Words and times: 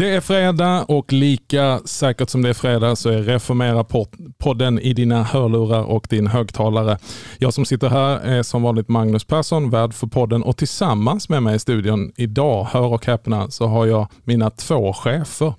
Det 0.00 0.08
är 0.08 0.20
fredag 0.20 0.84
och 0.88 1.12
lika 1.12 1.80
säkert 1.84 2.30
som 2.30 2.42
det 2.42 2.48
är 2.48 2.54
fredag 2.54 2.96
så 2.96 3.10
är 3.10 3.22
Reformera 3.22 3.84
podden 4.38 4.78
i 4.78 4.92
dina 4.92 5.22
hörlurar 5.22 5.82
och 5.82 6.06
din 6.10 6.26
högtalare. 6.26 6.98
Jag 7.38 7.54
som 7.54 7.64
sitter 7.64 7.88
här 7.88 8.18
är 8.18 8.42
som 8.42 8.62
vanligt 8.62 8.88
Magnus 8.88 9.24
Persson, 9.24 9.70
värd 9.70 9.94
för 9.94 10.06
podden 10.06 10.42
och 10.42 10.56
tillsammans 10.56 11.28
med 11.28 11.42
mig 11.42 11.56
i 11.56 11.58
studion 11.58 12.12
idag, 12.16 12.64
hör 12.64 12.86
och 12.86 13.06
häpna, 13.06 13.50
så 13.50 13.66
har 13.66 13.86
jag 13.86 14.08
mina 14.24 14.50
två 14.50 14.92
chefer. 14.92 15.54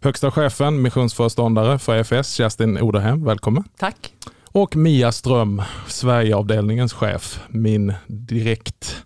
Högsta 0.00 0.30
chefen, 0.30 0.82
missionsföreståndare 0.82 1.78
för 1.78 1.96
EFS, 1.96 2.34
Kerstin 2.34 2.78
Oderhem, 2.78 3.24
välkommen. 3.24 3.64
Tack. 3.78 4.12
Och 4.52 4.76
Mia 4.76 5.12
Ström, 5.12 5.62
Sverigeavdelningens 5.86 6.92
chef, 6.92 7.40
min 7.48 7.94
direkt 8.06 8.96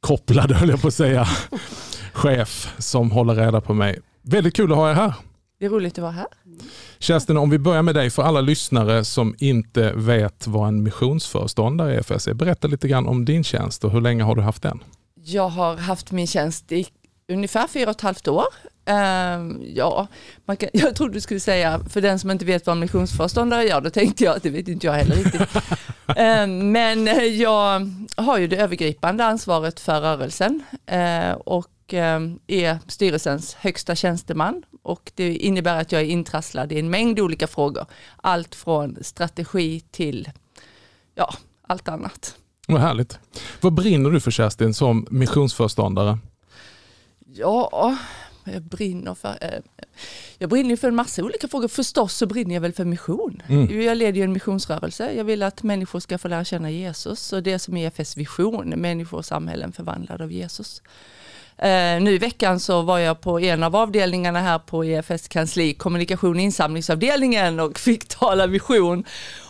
kopplade, 0.00 0.54
höll 0.54 0.68
jag 0.68 0.82
på 0.82 0.88
att 0.88 0.94
säga, 0.94 1.28
chef 2.18 2.74
som 2.78 3.10
håller 3.10 3.34
reda 3.34 3.60
på 3.60 3.74
mig. 3.74 4.00
Väldigt 4.22 4.56
kul 4.56 4.72
att 4.72 4.78
ha 4.78 4.90
er 4.90 4.94
här. 4.94 5.14
Det 5.60 5.66
är 5.66 5.70
roligt 5.70 5.98
att 5.98 6.02
vara 6.02 6.12
här. 6.12 6.26
Kerstin, 6.98 7.36
om 7.36 7.50
vi 7.50 7.58
börjar 7.58 7.82
med 7.82 7.94
dig, 7.94 8.10
för 8.10 8.22
alla 8.22 8.40
lyssnare 8.40 9.04
som 9.04 9.34
inte 9.38 9.92
vet 9.92 10.46
vad 10.46 10.68
en 10.68 10.82
missionsföreståndare 10.82 11.96
är 11.96 12.02
för 12.02 12.34
berätta 12.34 12.68
lite 12.68 12.88
grann 12.88 13.06
om 13.06 13.24
din 13.24 13.44
tjänst 13.44 13.84
och 13.84 13.90
hur 13.90 14.00
länge 14.00 14.22
har 14.22 14.34
du 14.34 14.42
haft 14.42 14.62
den? 14.62 14.82
Jag 15.24 15.48
har 15.48 15.76
haft 15.76 16.12
min 16.12 16.26
tjänst 16.26 16.72
i 16.72 16.86
ungefär 17.32 17.66
fyra 17.66 17.90
och 17.90 17.96
ett 17.96 18.00
halvt 18.00 18.28
år. 18.28 18.44
Uh, 18.90 19.56
ja, 19.74 20.06
man 20.44 20.56
kan, 20.56 20.68
jag 20.72 20.94
trodde 20.96 21.14
du 21.14 21.20
skulle 21.20 21.40
säga, 21.40 21.80
för 21.88 22.00
den 22.00 22.18
som 22.18 22.30
inte 22.30 22.44
vet 22.44 22.66
vad 22.66 22.72
en 22.72 22.80
missionsföreståndare 22.80 23.64
gör, 23.64 23.80
då 23.80 23.90
tänkte 23.90 24.24
jag 24.24 24.36
att 24.36 24.42
det 24.42 24.50
vet 24.50 24.68
inte 24.68 24.86
jag 24.86 24.94
heller 24.94 25.16
riktigt. 25.16 25.56
uh, 26.08 26.46
men 26.72 27.06
jag 27.38 27.90
har 28.16 28.38
ju 28.38 28.46
det 28.46 28.56
övergripande 28.56 29.24
ansvaret 29.24 29.80
för 29.80 30.00
rörelsen 30.00 30.62
uh, 30.92 31.32
och 31.88 31.94
är 32.46 32.78
styrelsens 32.86 33.54
högsta 33.54 33.94
tjänsteman 33.94 34.62
och 34.82 35.12
det 35.14 35.36
innebär 35.36 35.80
att 35.80 35.92
jag 35.92 36.00
är 36.00 36.06
intrasslad 36.06 36.72
i 36.72 36.78
en 36.78 36.90
mängd 36.90 37.20
olika 37.20 37.46
frågor. 37.46 37.86
Allt 38.16 38.54
från 38.54 38.98
strategi 39.00 39.80
till 39.80 40.30
ja, 41.14 41.34
allt 41.62 41.88
annat. 41.88 42.36
Vad 42.68 42.80
härligt. 42.80 43.18
Vad 43.60 43.72
brinner 43.72 44.10
du 44.10 44.20
för 44.20 44.30
Kerstin 44.30 44.74
som 44.74 45.06
missionsföreståndare? 45.10 46.18
Ja, 47.26 47.96
jag 48.44 48.62
brinner 48.62 49.14
för, 49.14 49.38
eh, 49.40 49.60
jag 50.38 50.50
brinner 50.50 50.76
för 50.76 50.88
en 50.88 50.94
massa 50.94 51.22
olika 51.22 51.48
frågor. 51.48 51.68
Förstås 51.68 52.14
så 52.14 52.26
brinner 52.26 52.54
jag 52.54 52.60
väl 52.60 52.72
för 52.72 52.84
mission. 52.84 53.42
Mm. 53.48 53.82
Jag 53.82 53.96
leder 53.96 54.18
ju 54.18 54.24
en 54.24 54.32
missionsrörelse. 54.32 55.12
Jag 55.12 55.24
vill 55.24 55.42
att 55.42 55.62
människor 55.62 56.00
ska 56.00 56.18
få 56.18 56.28
lära 56.28 56.44
känna 56.44 56.70
Jesus 56.70 57.32
och 57.32 57.42
det 57.42 57.58
som 57.58 57.76
är 57.76 57.86
EFS 57.86 58.16
vision, 58.16 58.68
människor 58.68 59.18
och 59.18 59.24
samhällen 59.24 59.72
förvandlade 59.72 60.24
av 60.24 60.32
Jesus. 60.32 60.82
Uh, 61.62 62.02
nu 62.04 62.14
i 62.14 62.18
veckan 62.18 62.60
så 62.60 62.82
var 62.82 62.98
jag 62.98 63.20
på 63.20 63.40
en 63.40 63.62
av 63.62 63.76
avdelningarna 63.76 64.40
här 64.40 64.58
på 64.58 64.84
EFS 64.84 65.28
kansli, 65.28 65.74
kommunikation 65.74 66.36
och 66.36 66.40
insamlingsavdelningen 66.40 67.60
och 67.60 67.78
fick 67.78 68.08
tala 68.08 68.46
vision. 68.46 69.04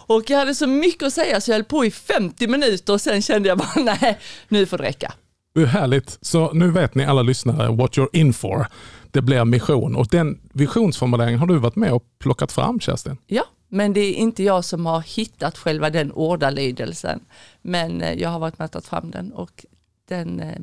Och 0.06 0.30
jag 0.30 0.38
hade 0.38 0.54
så 0.54 0.66
mycket 0.66 1.06
att 1.06 1.12
säga 1.12 1.40
så 1.40 1.50
jag 1.50 1.56
höll 1.56 1.64
på 1.64 1.84
i 1.84 1.90
50 1.90 2.46
minuter 2.46 2.92
och 2.92 3.00
sen 3.00 3.22
kände 3.22 3.48
jag 3.48 3.58
bara 3.58 3.68
nej, 4.00 4.18
nu 4.48 4.66
får 4.66 4.78
det 4.78 4.84
räcka. 4.84 5.12
Det 5.54 5.62
är 5.62 5.66
härligt. 5.66 6.18
Så 6.20 6.52
nu 6.52 6.70
vet 6.70 6.94
ni 6.94 7.04
alla 7.04 7.22
lyssnare 7.22 7.76
what 7.76 7.96
you're 7.96 8.08
in 8.12 8.32
for. 8.32 8.66
Det 9.10 9.22
blir 9.22 9.44
mission 9.44 9.96
och 9.96 10.06
den 10.10 10.38
visionsformuleringen 10.52 11.40
har 11.40 11.46
du 11.46 11.58
varit 11.58 11.76
med 11.76 11.92
och 11.92 12.04
plockat 12.18 12.52
fram 12.52 12.80
Kerstin? 12.80 13.16
Ja, 13.26 13.44
men 13.68 13.92
det 13.92 14.00
är 14.00 14.14
inte 14.14 14.42
jag 14.42 14.64
som 14.64 14.86
har 14.86 15.00
hittat 15.00 15.58
själva 15.58 15.90
den 15.90 16.12
ordalydelsen. 16.12 17.20
Men 17.62 18.02
eh, 18.02 18.12
jag 18.12 18.28
har 18.28 18.38
varit 18.38 18.58
med 18.58 18.64
att 18.64 18.72
ta 18.72 18.80
fram 18.80 19.10
den 19.10 19.32
och 19.32 19.64
den 20.08 20.40
eh, 20.40 20.56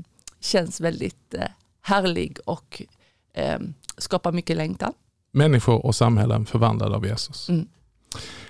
känns 0.45 0.81
väldigt 0.81 1.33
eh, 1.33 1.47
härlig 1.81 2.37
och 2.45 2.81
skapar 3.97 4.31
mycket 4.31 4.57
längtan. 4.57 4.93
Människor 5.31 5.85
och 5.85 5.95
samhällen 5.95 6.45
förvandlade 6.45 6.95
av 6.95 7.05
Jesus. 7.05 7.49
Mm. 7.49 7.67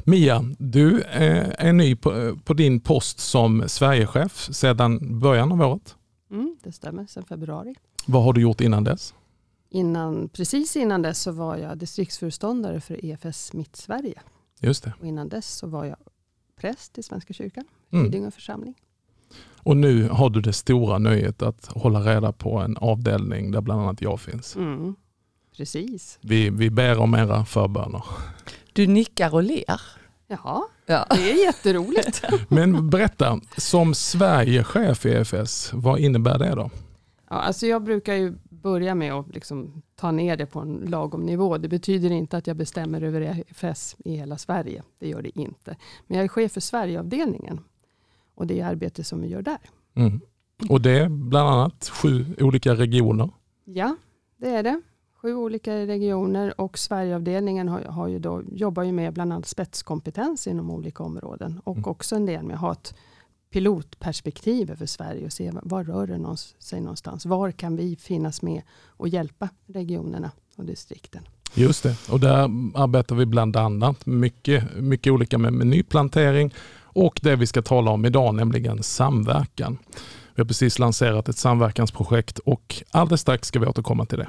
Mia, 0.03 0.45
du 0.57 1.01
är 1.01 1.73
ny 1.73 1.95
på, 1.95 2.37
på, 2.43 2.53
din 2.53 2.79
post 2.79 3.19
som 3.19 3.63
Sverigechef 3.67 4.49
sedan 4.51 5.19
början 5.19 5.51
av 5.51 5.61
året. 5.61 5.95
Mm, 6.31 6.57
det 6.63 6.71
stämmer, 6.71 7.05
sedan 7.05 7.23
februari. 7.23 7.75
Vad 8.05 8.23
har 8.23 8.33
du 8.33 8.41
gjort 8.41 8.61
innan 8.61 8.83
dess? 8.83 9.13
Innan, 9.69 10.29
precis 10.29 10.75
innan 10.75 11.01
dess 11.01 11.21
så 11.21 11.31
var 11.31 11.57
jag 11.57 11.77
distriktsföreståndare 11.77 12.81
för 12.81 13.05
EFS 13.05 13.53
Mitt 13.53 13.75
Sverige. 13.75 14.21
Just 14.59 14.83
det. 14.83 14.93
Och 14.99 15.05
innan 15.05 15.29
dess 15.29 15.55
så 15.55 15.67
var 15.67 15.85
jag 15.85 15.97
präst 16.55 16.97
i 16.97 17.03
Svenska 17.03 17.33
kyrkan, 17.33 17.63
mm. 17.91 18.05
Lidingö 18.05 18.31
församling. 18.31 18.75
Och 19.65 19.77
nu 19.77 20.09
har 20.09 20.29
du 20.29 20.41
det 20.41 20.53
stora 20.53 20.97
nöjet 20.97 21.41
att 21.41 21.65
hålla 21.65 21.99
reda 21.99 22.31
på 22.31 22.57
en 22.57 22.77
avdelning 22.77 23.51
där 23.51 23.61
bland 23.61 23.81
annat 23.81 24.01
jag 24.01 24.19
finns. 24.19 24.55
Mm. 24.55 24.95
Precis. 25.57 26.19
Vi, 26.21 26.49
vi 26.49 26.69
ber 26.69 26.99
om 26.99 27.15
era 27.15 27.45
förböner. 27.45 28.03
Du 28.73 28.87
nickar 28.87 29.33
och 29.33 29.43
ler. 29.43 29.81
Jaha, 30.27 30.61
ja. 30.85 31.05
det 31.09 31.31
är 31.31 31.45
jätteroligt. 31.45 32.23
Men 32.49 32.89
berätta, 32.89 33.39
som 33.57 33.93
Sverigechef 33.93 35.05
i 35.05 35.09
EFS, 35.09 35.71
vad 35.73 35.99
innebär 35.99 36.39
det 36.39 36.55
då? 36.55 36.69
Ja, 37.29 37.35
alltså 37.35 37.67
jag 37.67 37.83
brukar 37.83 38.13
ju 38.13 38.33
börja 38.49 38.95
med 38.95 39.13
att 39.13 39.27
liksom 39.33 39.81
ta 39.95 40.11
ner 40.11 40.37
det 40.37 40.45
på 40.45 40.59
en 40.59 40.85
lagom 40.87 41.21
nivå. 41.21 41.57
Det 41.57 41.67
betyder 41.67 42.11
inte 42.11 42.37
att 42.37 42.47
jag 42.47 42.57
bestämmer 42.57 43.01
över 43.01 43.21
EFS 43.21 43.95
i 44.05 44.15
hela 44.15 44.37
Sverige. 44.37 44.83
Det 44.99 45.07
gör 45.07 45.21
det 45.21 45.39
inte. 45.39 45.77
Men 46.07 46.17
jag 46.17 46.23
är 46.23 46.27
chef 46.27 46.51
för 46.51 46.61
Sverigeavdelningen 46.61 47.59
och 48.35 48.47
det 48.47 48.61
arbete 48.61 49.03
som 49.03 49.21
vi 49.21 49.27
gör 49.27 49.41
där. 49.41 49.59
Mm. 49.95 50.19
Och 50.69 50.81
det 50.81 50.91
är 50.91 51.09
bland 51.09 51.49
annat 51.49 51.89
sju 51.93 52.25
olika 52.39 52.75
regioner? 52.75 53.29
Ja, 53.65 53.95
det 54.37 54.49
är 54.49 54.63
det 54.63 54.81
sju 55.25 55.35
olika 55.35 55.75
regioner 55.75 56.61
och 56.61 56.77
Sverigeavdelningen 56.77 57.67
har, 57.67 57.81
har 57.81 58.07
ju 58.07 58.19
då, 58.19 58.41
jobbar 58.51 58.83
ju 58.83 58.91
med 58.91 59.13
bland 59.13 59.33
annat 59.33 59.47
spetskompetens 59.47 60.47
inom 60.47 60.71
olika 60.71 61.03
områden 61.03 61.61
och 61.63 61.77
mm. 61.77 61.89
också 61.89 62.15
en 62.15 62.25
del 62.25 62.43
med 62.43 62.53
att 62.53 62.61
ha 62.61 62.71
ett 62.71 62.95
pilotperspektiv 63.49 64.75
för 64.75 64.85
Sverige 64.85 65.25
och 65.25 65.33
se 65.33 65.51
var 65.63 65.83
rör 65.83 66.07
det 66.07 66.37
sig 66.59 66.81
någonstans. 66.81 67.25
Var 67.25 67.51
kan 67.51 67.75
vi 67.75 67.95
finnas 67.95 68.41
med 68.41 68.61
och 68.85 69.07
hjälpa 69.07 69.49
regionerna 69.65 70.31
och 70.55 70.65
distrikten? 70.65 71.23
Just 71.53 71.83
det, 71.83 71.95
och 72.11 72.19
där 72.19 72.43
arbetar 72.75 73.15
vi 73.15 73.25
bland 73.25 73.55
annat 73.55 74.05
mycket, 74.05 74.75
mycket 74.75 75.13
olika 75.13 75.37
med, 75.37 75.53
med 75.53 75.67
nyplantering 75.67 76.53
och 76.95 77.19
det 77.23 77.35
vi 77.35 77.47
ska 77.47 77.61
tala 77.61 77.91
om 77.91 78.05
idag, 78.05 78.35
nämligen 78.35 78.83
samverkan. 78.83 79.77
Vi 80.35 80.41
har 80.41 80.47
precis 80.47 80.79
lanserat 80.79 81.29
ett 81.29 81.37
samverkansprojekt 81.37 82.39
och 82.39 82.83
alldeles 82.91 83.21
strax 83.21 83.47
ska 83.47 83.59
vi 83.59 83.65
återkomma 83.65 84.05
till 84.05 84.17
det. 84.17 84.27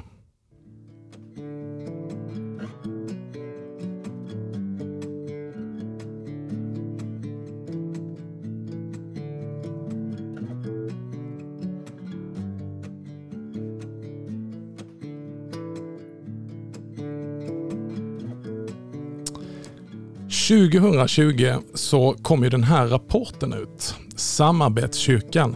2020 20.47 21.53
så 21.73 22.15
kom 22.21 22.43
ju 22.43 22.49
den 22.49 22.63
här 22.63 22.87
rapporten 22.87 23.53
ut. 23.53 23.95
Samarbetskyrkan. 24.15 25.55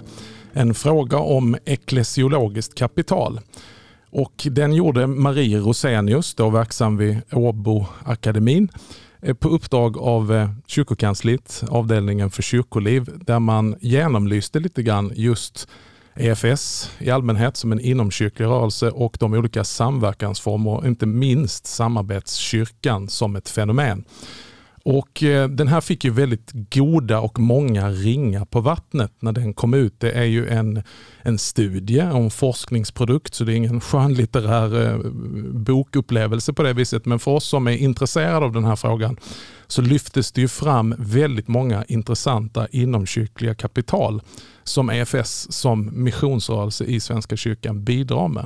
En 0.54 0.74
fråga 0.74 1.18
om 1.18 1.58
eklesiologiskt 1.66 2.76
kapital. 2.76 3.40
Och 4.10 4.48
den 4.52 4.74
gjorde 4.74 5.08
Marie 5.08 5.60
Rosenius, 5.60 6.34
då 6.34 6.50
verksam 6.50 6.98
vid 6.98 7.22
Åbo 7.32 7.86
akademin 8.06 8.70
eh, 9.22 9.34
på 9.34 9.50
uppdrag 9.50 9.98
av 9.98 10.34
eh, 10.34 10.50
kyrkokansliet, 10.68 11.64
avdelningen 11.70 12.32
för 12.32 12.42
kyrkoliv, 12.42 13.10
där 13.26 13.40
man 13.40 13.76
genomlyste 13.82 14.60
lite 14.60 14.84
grann 14.84 15.12
just 15.16 15.68
EFS 16.16 16.92
i 17.00 17.12
allmänhet 17.12 17.58
som 17.58 17.72
en 17.72 17.80
inomkyrklig 17.80 18.46
rörelse 18.46 18.90
och 18.90 19.18
de 19.20 19.34
olika 19.34 19.64
samverkansformer, 19.64 20.88
inte 20.88 21.06
minst 21.06 21.68
samarbetskyrkan 21.68 23.10
som 23.10 23.36
ett 23.36 23.50
fenomen. 23.50 24.06
Och 24.84 25.24
eh, 25.24 25.50
Den 25.50 25.68
här 25.68 25.82
fick 25.82 26.04
ju 26.04 26.12
väldigt 26.12 26.52
goda 26.54 27.20
och 27.20 27.40
många 27.40 27.90
ringar 27.90 28.46
på 28.46 28.62
vattnet 28.62 29.12
när 29.20 29.32
den 29.32 29.54
kom 29.54 29.74
ut. 29.74 30.00
Det 30.00 30.12
är 30.12 30.24
ju 30.24 30.48
en, 30.48 30.84
en 31.22 31.38
studie 31.38 32.02
och 32.02 32.18
en 32.18 32.32
forskningsprodukt 32.32 33.34
så 33.34 33.44
det 33.44 33.54
är 33.54 33.56
ingen 33.56 33.82
skönlitterär 33.82 34.90
eh, 34.90 34.98
bokupplevelse 35.54 36.54
på 36.54 36.64
det 36.64 36.74
viset. 36.74 37.06
Men 37.06 37.20
för 37.20 37.32
oss 37.32 37.46
som 37.46 37.68
är 37.68 37.78
intresserade 37.78 38.46
av 38.46 38.52
den 38.52 38.66
här 38.66 38.76
frågan 38.76 39.18
så 39.68 39.82
lyftes 39.82 40.32
det 40.32 40.42
ju 40.42 40.48
fram 40.48 40.96
väldigt 40.98 41.48
många 41.48 41.84
intressanta 41.88 42.68
inomkyrkliga 42.68 43.56
kapital 43.56 44.22
som 44.64 44.90
EFS 44.90 45.52
som 45.52 46.04
missionsrörelse 46.04 46.84
i 46.84 47.00
Svenska 47.00 47.38
kyrkan 47.38 47.84
bidrar 47.84 48.28
med. 48.28 48.46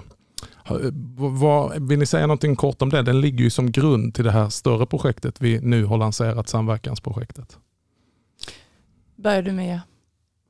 Vad, 1.18 1.88
vill 1.88 2.00
ni 2.00 2.06
säga 2.06 2.28
någonting 2.28 2.56
kort 2.56 2.82
om 2.82 2.90
det? 2.90 3.02
Den 3.02 3.22
ligger 3.22 3.44
ju 3.44 3.50
som 3.50 3.72
grund 3.72 4.16
till 4.16 4.24
det 4.24 4.32
här 4.32 4.50
större 4.50 4.86
projektet 4.86 5.42
vi 5.42 5.60
nu 5.60 5.86
har 5.86 5.98
lanserat, 5.98 6.50
samverkansprojektet. 6.50 7.58
Börjar 9.16 9.42
du 9.42 9.52
med? 9.52 9.80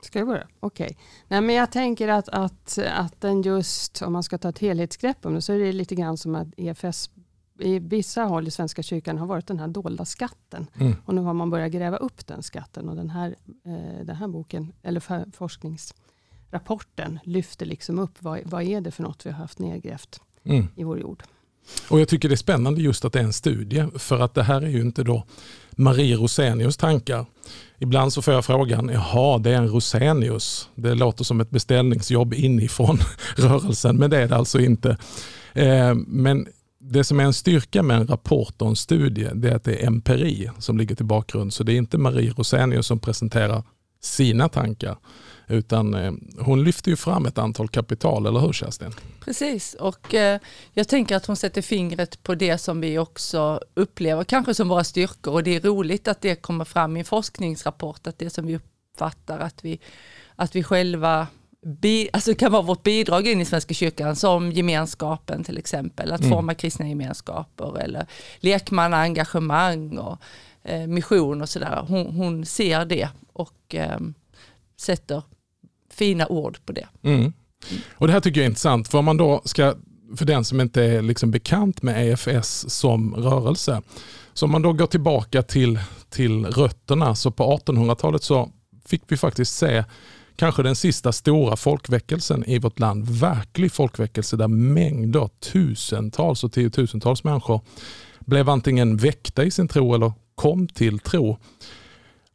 Ska 0.01 0.19
jag 0.19 0.27
börja? 0.27 0.47
Okej. 0.59 0.85
Okay. 0.85 0.97
Nej, 1.27 1.41
men 1.41 1.55
jag 1.55 1.71
tänker 1.71 2.07
att, 2.07 2.29
att, 2.29 2.77
att 2.95 3.21
den 3.21 3.41
just, 3.41 4.01
om 4.01 4.13
man 4.13 4.23
ska 4.23 4.37
ta 4.37 4.49
ett 4.49 4.59
helhetsgrepp 4.59 5.25
om 5.25 5.33
det, 5.33 5.41
så 5.41 5.53
är 5.53 5.59
det 5.59 5.71
lite 5.71 5.95
grann 5.95 6.17
som 6.17 6.35
att 6.35 6.47
EFS 6.57 7.09
i 7.59 7.79
vissa 7.79 8.23
håll 8.23 8.47
i 8.47 8.51
Svenska 8.51 8.83
kyrkan 8.83 9.17
har 9.17 9.27
varit 9.27 9.47
den 9.47 9.59
här 9.59 9.67
dolda 9.67 10.05
skatten. 10.05 10.67
Mm. 10.79 10.95
Och 11.05 11.15
nu 11.15 11.21
har 11.21 11.33
man 11.33 11.49
börjat 11.49 11.71
gräva 11.71 11.97
upp 11.97 12.27
den 12.27 12.43
skatten. 12.43 12.89
Och 12.89 12.95
den 12.95 13.09
här, 13.09 13.35
eh, 13.65 14.05
den 14.05 14.15
här 14.15 14.27
boken, 14.27 14.73
eller 14.81 14.99
forskningsrapporten, 16.59 17.19
lyfter 17.23 17.65
liksom 17.65 17.99
upp 17.99 18.17
vad, 18.19 18.39
vad 18.45 18.63
är 18.63 18.81
det 18.81 18.91
för 18.91 19.03
något 19.03 19.25
vi 19.25 19.29
har 19.29 19.37
haft 19.37 19.59
nedgrävt 19.59 20.21
mm. 20.45 20.67
i 20.75 20.83
vår 20.83 20.99
jord. 20.99 21.23
Och 21.89 21.99
Jag 21.99 22.07
tycker 22.07 22.29
det 22.29 22.35
är 22.35 22.37
spännande 22.37 22.81
just 22.81 23.05
att 23.05 23.13
det 23.13 23.19
är 23.19 23.23
en 23.23 23.33
studie, 23.33 23.87
för 23.95 24.19
att 24.19 24.33
det 24.33 24.43
här 24.43 24.61
är 24.61 24.69
ju 24.69 24.81
inte 24.81 25.03
då 25.03 25.25
Marie 25.71 26.15
Rosenius 26.15 26.77
tankar. 26.77 27.25
Ibland 27.79 28.13
så 28.13 28.21
får 28.21 28.33
jag 28.33 28.45
frågan, 28.45 28.89
jaha 28.93 29.37
det 29.39 29.51
är 29.51 29.57
en 29.57 29.67
Rosenius. 29.67 30.69
Det 30.75 30.95
låter 30.95 31.23
som 31.23 31.41
ett 31.41 31.49
beställningsjobb 31.49 32.33
inifrån 32.33 32.99
rörelsen, 33.37 33.97
men 33.97 34.09
det 34.09 34.17
är 34.17 34.27
det 34.27 34.35
alltså 34.35 34.59
inte. 34.59 34.97
Eh, 35.53 35.95
men 36.07 36.47
det 36.79 37.03
som 37.03 37.19
är 37.19 37.23
en 37.23 37.33
styrka 37.33 37.83
med 37.83 37.97
en 37.97 38.07
rapport 38.07 38.61
och 38.61 38.67
en 38.67 38.75
studie, 38.75 39.29
det 39.33 39.49
är 39.49 39.55
att 39.55 39.63
det 39.63 39.83
är 39.83 39.87
empiri 39.87 40.49
som 40.59 40.77
ligger 40.77 40.95
till 40.95 41.05
bakgrund. 41.05 41.53
Så 41.53 41.63
det 41.63 41.73
är 41.73 41.77
inte 41.77 41.97
Marie 41.97 42.33
Rosenius 42.37 42.87
som 42.87 42.99
presenterar 42.99 43.63
sina 44.01 44.49
tankar, 44.49 44.97
utan 45.47 45.93
eh, 45.93 46.13
hon 46.39 46.63
lyfter 46.63 46.91
ju 46.91 46.95
fram 46.95 47.25
ett 47.25 47.37
antal 47.37 47.67
kapital, 47.67 48.25
eller 48.25 48.39
hur 48.39 48.53
Kerstin? 48.53 48.91
Precis, 49.19 49.73
och 49.73 50.13
eh, 50.13 50.39
jag 50.73 50.87
tänker 50.87 51.15
att 51.15 51.25
hon 51.25 51.35
sätter 51.35 51.61
fingret 51.61 52.23
på 52.23 52.35
det 52.35 52.57
som 52.57 52.81
vi 52.81 52.97
också 52.97 53.59
upplever 53.73 54.23
kanske 54.23 54.53
som 54.53 54.69
våra 54.69 54.83
styrkor 54.83 55.33
och 55.33 55.43
det 55.43 55.55
är 55.55 55.61
roligt 55.61 56.07
att 56.07 56.21
det 56.21 56.35
kommer 56.35 56.65
fram 56.65 56.97
i 56.97 56.99
en 56.99 57.05
forskningsrapport, 57.05 58.07
att 58.07 58.19
det 58.19 58.29
som 58.29 58.45
vi 58.45 58.55
uppfattar 58.55 59.39
att 59.39 59.65
vi, 59.65 59.79
att 60.35 60.55
vi 60.55 60.63
själva 60.63 61.27
bi, 61.65 62.09
alltså 62.13 62.35
kan 62.35 62.51
vara 62.51 62.61
vårt 62.61 62.83
bidrag 62.83 63.27
in 63.27 63.41
i 63.41 63.45
Svenska 63.45 63.73
kyrkan 63.73 64.15
som 64.15 64.51
gemenskapen 64.51 65.43
till 65.43 65.57
exempel, 65.57 66.11
att 66.11 66.21
mm. 66.21 66.31
forma 66.31 66.53
kristna 66.53 66.87
gemenskaper 66.87 67.79
eller 67.79 68.05
lekmannaengagemang 68.39 69.97
och 69.97 70.17
eh, 70.63 70.87
mission 70.87 71.41
och 71.41 71.49
sådär. 71.49 71.85
Hon, 71.87 72.15
hon, 72.15 72.45
ser 72.45 72.85
det 72.85 73.09
och 73.33 73.75
eh, 73.75 73.99
sätter 74.77 75.23
fina 75.97 76.27
ord 76.27 76.57
på 76.65 76.71
det. 76.71 76.87
Mm. 77.03 77.33
Och 77.93 78.07
Det 78.07 78.13
här 78.13 78.19
tycker 78.19 78.39
jag 78.39 78.45
är 78.45 78.49
intressant, 78.49 78.87
för 78.87 78.97
om 78.97 79.05
man 79.05 79.17
då 79.17 79.41
ska, 79.45 79.75
för 80.17 80.25
den 80.25 80.45
som 80.45 80.61
inte 80.61 80.83
är 80.83 81.01
liksom 81.01 81.31
bekant 81.31 81.81
med 81.81 82.07
EFS 82.07 82.69
som 82.69 83.15
rörelse, 83.15 83.81
så 84.33 84.45
om 84.45 84.51
man 84.51 84.61
då 84.61 84.73
går 84.73 84.87
tillbaka 84.87 85.41
till, 85.41 85.79
till 86.09 86.45
rötterna, 86.45 87.15
så 87.15 87.31
på 87.31 87.57
1800-talet 87.57 88.23
så 88.23 88.49
fick 88.85 89.01
vi 89.07 89.17
faktiskt 89.17 89.55
se 89.55 89.83
kanske 90.35 90.63
den 90.63 90.75
sista 90.75 91.11
stora 91.11 91.55
folkväckelsen 91.55 92.45
i 92.45 92.59
vårt 92.59 92.79
land. 92.79 93.09
Verklig 93.09 93.71
folkväckelse 93.71 94.37
där 94.37 94.47
mängder, 94.47 95.29
tusentals 95.39 96.43
och 96.43 96.51
tiotusentals 96.51 97.23
människor 97.23 97.61
blev 98.19 98.49
antingen 98.49 98.97
väckta 98.97 99.43
i 99.43 99.51
sin 99.51 99.67
tro 99.67 99.95
eller 99.95 100.13
kom 100.35 100.67
till 100.67 100.99
tro 100.99 101.37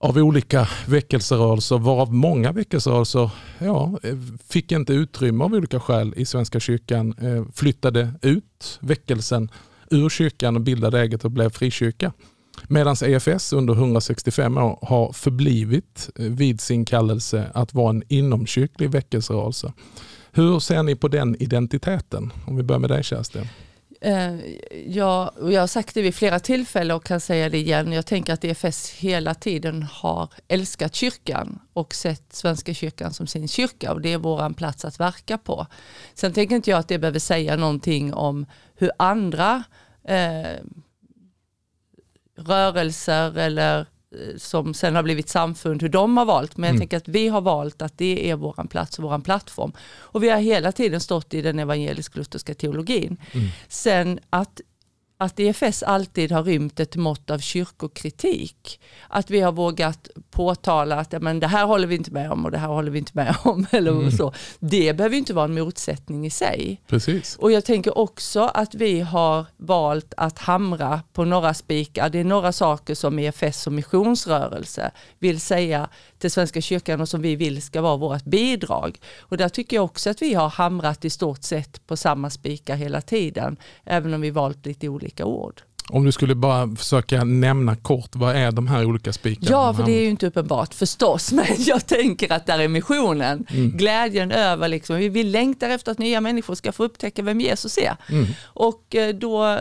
av 0.01 0.17
olika 0.17 0.69
väckelserörelser, 0.87 1.79
varav 1.79 2.15
många 2.15 2.53
väckelserörelser 2.53 3.31
ja, 3.59 3.99
eh, 4.03 4.17
fick 4.49 4.73
inte 4.73 4.93
utrymme 4.93 5.45
av 5.45 5.55
olika 5.55 5.81
skäl 5.81 6.15
i 6.17 6.25
Svenska 6.25 6.61
kyrkan, 6.61 7.15
eh, 7.21 7.45
flyttade 7.55 8.13
ut 8.23 8.79
väckelsen 8.81 9.51
ur 9.91 10.09
kyrkan 10.09 10.57
och 10.57 10.63
bildade 10.63 11.01
eget 11.01 11.25
och 11.25 11.31
blev 11.31 11.51
frikyrka. 11.51 12.13
Medan 12.69 12.97
EFS 13.05 13.53
under 13.53 13.75
165 13.75 14.59
år 14.59 14.79
har 14.83 15.13
förblivit 15.13 16.11
eh, 16.19 16.25
vid 16.25 16.61
sin 16.61 16.85
kallelse 16.85 17.51
att 17.55 17.75
vara 17.75 17.91
en 17.91 18.03
inomkyrklig 18.09 18.91
väckelserörelse. 18.91 19.73
Hur 20.33 20.59
ser 20.59 20.83
ni 20.83 20.97
på 20.97 21.09
den 21.09 21.37
identiteten? 21.43 22.33
Om 22.47 22.57
vi 22.57 22.63
börjar 22.63 22.81
med 22.81 22.91
dig 22.91 23.05
Kerstin. 23.05 23.49
Eh, 24.03 24.35
ja, 24.87 25.33
jag 25.41 25.61
har 25.61 25.67
sagt 25.67 25.95
det 25.95 26.03
vid 26.03 26.15
flera 26.15 26.39
tillfällen 26.39 26.97
och 26.97 27.05
kan 27.05 27.21
säga 27.21 27.49
det 27.49 27.59
igen. 27.59 27.93
Jag 27.93 28.07
tänker 28.07 28.33
att 28.33 28.45
EFS 28.45 28.91
hela 28.91 29.35
tiden 29.35 29.83
har 29.83 30.29
älskat 30.49 30.95
kyrkan 30.95 31.59
och 31.73 31.95
sett 31.95 32.33
Svenska 32.33 32.75
kyrkan 32.75 33.13
som 33.13 33.27
sin 33.27 33.49
kyrka 33.49 33.93
och 33.93 34.01
det 34.01 34.13
är 34.13 34.19
vår 34.19 34.55
plats 34.55 34.85
att 34.85 35.01
verka 35.01 35.39
på. 35.39 35.67
Sen 36.15 36.33
tänker 36.33 36.57
inte 36.57 36.71
jag 36.71 36.79
att 36.79 36.89
det 36.89 36.99
behöver 36.99 37.19
säga 37.19 37.57
någonting 37.57 38.15
om 38.15 38.47
hur 38.75 38.91
andra 38.97 39.65
eh, 40.05 40.61
rörelser 42.37 43.39
eller 43.39 43.87
som 44.37 44.75
sen 44.75 44.97
har 44.97 45.03
blivit 45.03 45.29
samfund, 45.29 45.83
hur 45.83 45.89
de 45.89 46.17
har 46.17 46.25
valt. 46.25 46.57
Men 46.57 46.69
jag 46.69 46.71
mm. 46.71 46.81
tänker 46.81 46.97
att 46.97 47.09
vi 47.09 47.29
har 47.29 47.41
valt 47.41 47.83
att 47.83 47.99
det 47.99 48.31
är 48.31 48.37
vår 48.37 48.69
plats 48.69 48.99
och 48.99 49.05
vår 49.05 49.19
plattform. 49.19 49.73
Och 49.83 50.23
vi 50.23 50.29
har 50.29 50.39
hela 50.39 50.73
tiden 50.73 51.01
stått 51.01 51.35
i 51.35 51.43
den 51.43 51.59
evangelisk-lutherska 51.59 52.55
teologin. 52.55 53.17
Mm. 53.33 53.49
Sen 53.69 54.21
att 54.31 54.61
att 55.21 55.41
EFS 55.41 55.83
alltid 55.83 56.33
har 56.33 56.43
rymt 56.43 56.81
ett 56.81 56.97
mått 56.97 57.31
av 57.31 57.39
kyrkokritik. 57.39 58.81
Att 59.09 59.31
vi 59.31 59.41
har 59.41 59.53
vågat 59.53 60.09
påtala 60.31 60.97
att 60.97 61.13
ja, 61.13 61.21
men 61.21 61.41
det 61.41 61.47
här 61.47 61.67
håller 61.67 61.87
vi 61.87 61.95
inte 61.95 62.11
med 62.11 62.31
om 62.33 62.45
och 62.45 62.51
det 62.51 62.59
här 62.59 62.69
håller 62.69 62.91
vi 62.91 62.99
inte 62.99 63.13
med 63.15 63.37
om. 63.45 63.67
Eller 63.71 63.91
mm. 63.91 64.11
så. 64.11 64.33
Det 64.59 64.97
behöver 64.97 65.17
inte 65.17 65.35
vara 65.35 65.45
en 65.45 65.55
motsättning 65.55 66.27
i 66.27 66.31
sig. 66.31 66.83
Precis. 66.87 67.37
Och 67.37 67.53
jag 67.53 67.65
tänker 67.65 67.99
också 67.99 68.41
att 68.41 68.75
vi 68.75 69.01
har 69.01 69.47
valt 69.57 70.15
att 70.17 70.39
hamra 70.39 71.03
på 71.13 71.25
några 71.25 71.55
spikar. 71.55 72.09
Det 72.09 72.19
är 72.19 72.25
några 72.25 72.53
saker 72.53 72.95
som 72.95 73.19
EFS 73.19 73.67
och 73.67 73.73
missionsrörelse 73.73 74.91
vill 75.19 75.41
säga 75.41 75.89
till 76.21 76.31
Svenska 76.31 76.61
kyrkan 76.61 77.01
och 77.01 77.09
som 77.09 77.23
vi 77.23 77.37
vill 77.37 77.63
ska 77.63 77.81
vara 77.81 77.97
vårt 77.97 78.25
bidrag. 78.25 78.99
Och 79.19 79.37
där 79.37 79.49
tycker 79.49 79.77
jag 79.77 79.85
också 79.85 80.11
att 80.11 80.23
vi 80.23 80.35
har 80.35 80.49
hamrat 80.49 81.05
i 81.05 81.11
stort 81.11 81.43
sett 81.43 81.87
på 81.87 81.97
samma 81.97 82.31
spikar 82.31 82.77
hela 82.77 83.01
tiden, 83.01 83.57
även 83.85 84.15
om 84.15 84.21
vi 84.21 84.31
valt 84.31 84.67
lite 84.67 84.89
olika 84.89 85.25
ord. 85.25 85.63
Om 85.93 86.05
du 86.05 86.13
skulle 86.13 86.35
bara 86.35 86.77
försöka 86.77 87.25
nämna 87.25 87.77
kort, 87.77 88.11
vad 88.13 88.37
är 88.37 88.53
de 88.53 88.67
här 88.67 88.85
olika 88.85 89.13
spikarna? 89.13 89.51
Ja, 89.51 89.75
för 89.75 89.85
det 89.85 89.93
är 89.93 90.03
ju 90.03 90.11
inte 90.11 90.27
uppenbart 90.27 90.75
förstås, 90.75 91.33
men 91.33 91.47
jag 91.59 91.87
tänker 91.87 92.33
att 92.33 92.47
där 92.47 92.59
är 92.59 92.69
missionen. 92.69 93.47
Mm. 93.51 93.71
Glädjen 93.77 94.33
över, 94.33 94.69
liksom, 94.69 94.97
vi, 94.97 95.09
vi 95.09 95.23
längtar 95.23 95.71
efter 95.71 95.93
att 95.93 95.99
nya 95.99 96.21
människor 96.21 96.55
ska 96.55 96.73
få 96.73 96.85
upptäcka 96.85 97.23
vem 97.23 97.41
Jesus 97.41 97.79
är. 97.79 97.97
Mm. 98.09 98.27
Och 98.45 98.95
eh, 98.95 99.15
då, 99.15 99.59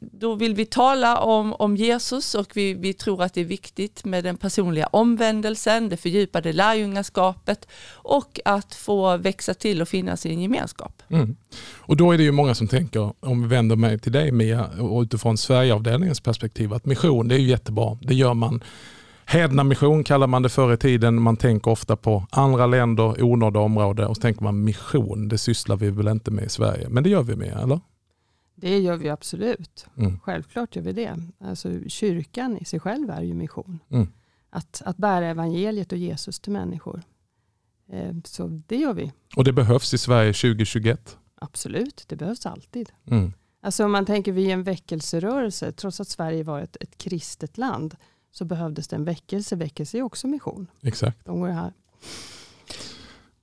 då 0.00 0.34
vill 0.34 0.54
vi 0.54 0.66
tala 0.66 1.18
om, 1.18 1.52
om 1.52 1.76
Jesus 1.76 2.34
och 2.34 2.50
vi, 2.54 2.74
vi 2.74 2.92
tror 2.92 3.22
att 3.22 3.34
det 3.34 3.40
är 3.40 3.44
viktigt 3.44 4.04
med 4.04 4.24
den 4.24 4.36
personliga 4.36 4.86
omvändelsen, 4.86 5.88
det 5.88 5.96
fördjupade 5.96 6.52
lärjungaskapet 6.52 7.68
och 7.92 8.40
att 8.44 8.74
få 8.74 9.16
växa 9.16 9.54
till 9.54 9.82
och 9.82 9.88
finnas 9.88 10.26
i 10.26 10.30
en 10.30 10.40
gemenskap. 10.40 11.02
Mm. 11.08 11.36
Och 11.92 11.96
då 11.96 12.12
är 12.12 12.18
det 12.18 12.24
ju 12.24 12.32
många 12.32 12.54
som 12.54 12.68
tänker, 12.68 13.12
om 13.20 13.42
vi 13.42 13.48
vänder 13.48 13.76
mig 13.76 13.98
till 13.98 14.12
dig 14.12 14.32
Mia, 14.32 14.66
och 14.66 15.02
utifrån 15.02 15.38
Sverigeavdelningens 15.52 16.20
perspektiv, 16.20 16.72
att 16.72 16.86
mission 16.86 17.28
det 17.28 17.34
är 17.34 17.38
ju 17.38 17.48
jättebra. 17.48 17.98
Det 18.00 18.14
gör 18.14 18.34
man. 18.34 18.62
Hedna 19.24 19.64
mission 19.64 20.04
kallar 20.04 20.26
man 20.26 20.42
det 20.42 20.48
förr 20.48 20.72
i 20.72 20.76
tiden. 20.76 21.22
Man 21.22 21.36
tänker 21.36 21.70
ofta 21.70 21.96
på 21.96 22.26
andra 22.30 22.66
länder, 22.66 23.22
onådda 23.24 23.60
områden 23.60 24.06
och 24.06 24.16
så 24.16 24.22
tänker 24.22 24.42
man 24.42 24.64
mission, 24.64 25.28
det 25.28 25.38
sysslar 25.38 25.76
vi 25.76 25.90
väl 25.90 26.08
inte 26.08 26.30
med 26.30 26.44
i 26.44 26.48
Sverige. 26.48 26.88
Men 26.88 27.02
det 27.02 27.10
gör 27.10 27.22
vi 27.22 27.36
med, 27.36 27.58
eller? 27.62 27.80
Det 28.54 28.78
gör 28.78 28.96
vi 28.96 29.08
absolut. 29.08 29.86
Mm. 29.96 30.18
Självklart 30.20 30.76
gör 30.76 30.82
vi 30.82 30.92
det. 30.92 31.16
Alltså, 31.40 31.68
kyrkan 31.88 32.58
i 32.58 32.64
sig 32.64 32.80
själv 32.80 33.10
är 33.10 33.22
ju 33.22 33.34
mission. 33.34 33.78
Mm. 33.90 34.08
Att, 34.50 34.82
att 34.84 34.96
bära 34.96 35.26
evangeliet 35.26 35.92
och 35.92 35.98
Jesus 35.98 36.40
till 36.40 36.52
människor. 36.52 37.02
Eh, 37.92 38.14
så 38.24 38.62
det 38.66 38.76
gör 38.76 38.94
vi. 38.94 39.12
Och 39.36 39.44
det 39.44 39.52
behövs 39.52 39.94
i 39.94 39.98
Sverige 39.98 40.32
2021? 40.32 41.18
Absolut, 41.34 42.04
det 42.08 42.16
behövs 42.16 42.46
alltid. 42.46 42.90
Mm. 43.10 43.32
Alltså 43.64 43.84
om 43.84 43.92
man 43.92 44.06
tänker 44.06 44.32
vi 44.32 44.50
en 44.50 44.62
väckelserörelse, 44.62 45.72
trots 45.72 46.00
att 46.00 46.08
Sverige 46.08 46.42
var 46.42 46.60
ett, 46.60 46.76
ett 46.80 46.98
kristet 46.98 47.58
land, 47.58 47.96
så 48.32 48.44
behövdes 48.44 48.88
det 48.88 48.96
en 48.96 49.04
väckelse. 49.04 49.56
Väckelse 49.56 49.98
är 49.98 50.02
också 50.02 50.26
mission. 50.26 50.66
Exakt. 50.82 51.24
De 51.24 51.40
går 51.40 51.48
här. 51.48 51.72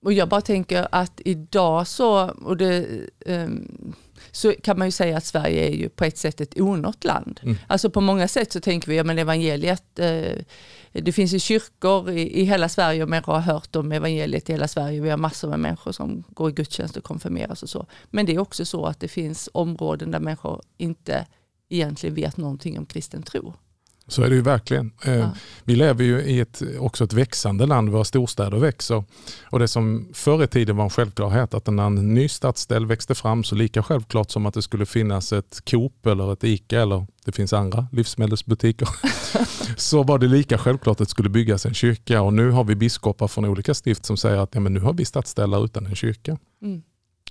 Och 0.01 0.13
jag 0.13 0.29
bara 0.29 0.41
tänker 0.41 0.87
att 0.91 1.21
idag 1.25 1.87
så, 1.87 2.29
och 2.29 2.57
det, 2.57 2.87
um, 3.25 3.93
så 4.31 4.53
kan 4.63 4.77
man 4.77 4.87
ju 4.87 4.91
säga 4.91 5.17
att 5.17 5.25
Sverige 5.25 5.67
är 5.67 5.75
ju 5.75 5.89
på 5.89 6.05
ett 6.05 6.17
sätt 6.17 6.41
ett 6.41 6.59
onått 6.59 7.03
land. 7.03 7.39
Mm. 7.43 7.57
Alltså 7.67 7.89
på 7.89 8.01
många 8.01 8.27
sätt 8.27 8.51
så 8.51 8.59
tänker 8.59 8.87
vi, 8.87 8.97
ja 8.97 9.03
men 9.03 9.19
evangeliet, 9.19 9.99
eh, 9.99 10.35
det 10.91 11.11
finns 11.11 11.33
ju 11.33 11.39
kyrkor 11.39 12.09
i, 12.09 12.41
i, 12.41 12.43
hela 12.43 12.69
Sverige 12.69 13.03
och 13.03 13.09
människor 13.09 13.33
har 13.33 13.39
hört 13.39 13.75
om 13.75 13.91
evangeliet 13.91 14.49
i 14.49 14.53
hela 14.53 14.67
Sverige. 14.67 15.01
Vi 15.01 15.09
har 15.09 15.17
massor 15.17 15.49
med 15.49 15.59
människor 15.59 15.91
som 15.91 16.23
går 16.29 16.49
i 16.49 16.53
gudstjänst 16.53 16.97
och 16.97 17.03
konfirmeras 17.03 17.63
och 17.63 17.69
så. 17.69 17.85
Men 18.09 18.25
det 18.25 18.35
är 18.35 18.39
också 18.39 18.65
så 18.65 18.85
att 18.85 18.99
det 18.99 19.07
finns 19.07 19.49
områden 19.53 20.11
där 20.11 20.19
människor 20.19 20.61
inte 20.77 21.25
egentligen 21.69 22.15
vet 22.15 22.37
någonting 22.37 22.79
om 22.79 22.85
kristen 22.85 23.23
tro. 23.23 23.53
Så 24.09 24.23
är 24.23 24.29
det 24.29 24.35
ju 24.35 24.41
verkligen. 24.41 24.91
Eh, 25.05 25.13
Ja. 25.13 25.33
Vi 25.63 25.75
lever 25.75 26.03
ju 26.03 26.21
i 26.21 26.39
ett, 26.39 26.61
också 26.79 27.03
ett 27.03 27.13
växande 27.13 27.65
land, 27.65 27.89
våra 27.89 28.03
storstäder 28.03 28.57
växer. 28.57 29.03
Och 29.43 29.59
det 29.59 29.67
som 29.67 30.09
förr 30.13 30.43
i 30.43 30.47
tiden 30.47 30.77
var 30.77 30.83
en 30.83 30.89
självklarhet, 30.89 31.53
att 31.53 31.67
när 31.67 31.85
en 31.85 32.13
ny 32.13 32.27
stadsdel 32.27 32.85
växte 32.85 33.15
fram, 33.15 33.43
så 33.43 33.55
lika 33.55 33.83
självklart 33.83 34.31
som 34.31 34.45
att 34.45 34.53
det 34.53 34.61
skulle 34.61 34.85
finnas 34.85 35.33
ett 35.33 35.61
Coop 35.69 36.05
eller 36.05 36.33
ett 36.33 36.43
ICA, 36.43 36.81
eller 36.81 37.05
det 37.25 37.31
finns 37.31 37.53
andra 37.53 37.87
livsmedelsbutiker, 37.91 38.89
så 39.77 40.03
var 40.03 40.17
det 40.19 40.27
lika 40.27 40.57
självklart 40.57 41.01
att 41.01 41.07
det 41.07 41.11
skulle 41.11 41.29
byggas 41.29 41.65
en 41.65 41.73
kyrka. 41.73 42.21
Och 42.21 42.33
nu 42.33 42.51
har 42.51 42.63
vi 42.63 42.75
biskopar 42.75 43.27
från 43.27 43.45
olika 43.45 43.73
stift 43.73 44.05
som 44.05 44.17
säger 44.17 44.37
att 44.37 44.49
ja, 44.53 44.59
men 44.59 44.73
nu 44.73 44.79
har 44.79 44.93
vi 44.93 45.05
stadsdelar 45.05 45.65
utan 45.65 45.85
en 45.85 45.95
kyrka. 45.95 46.37
Mm. 46.61 46.81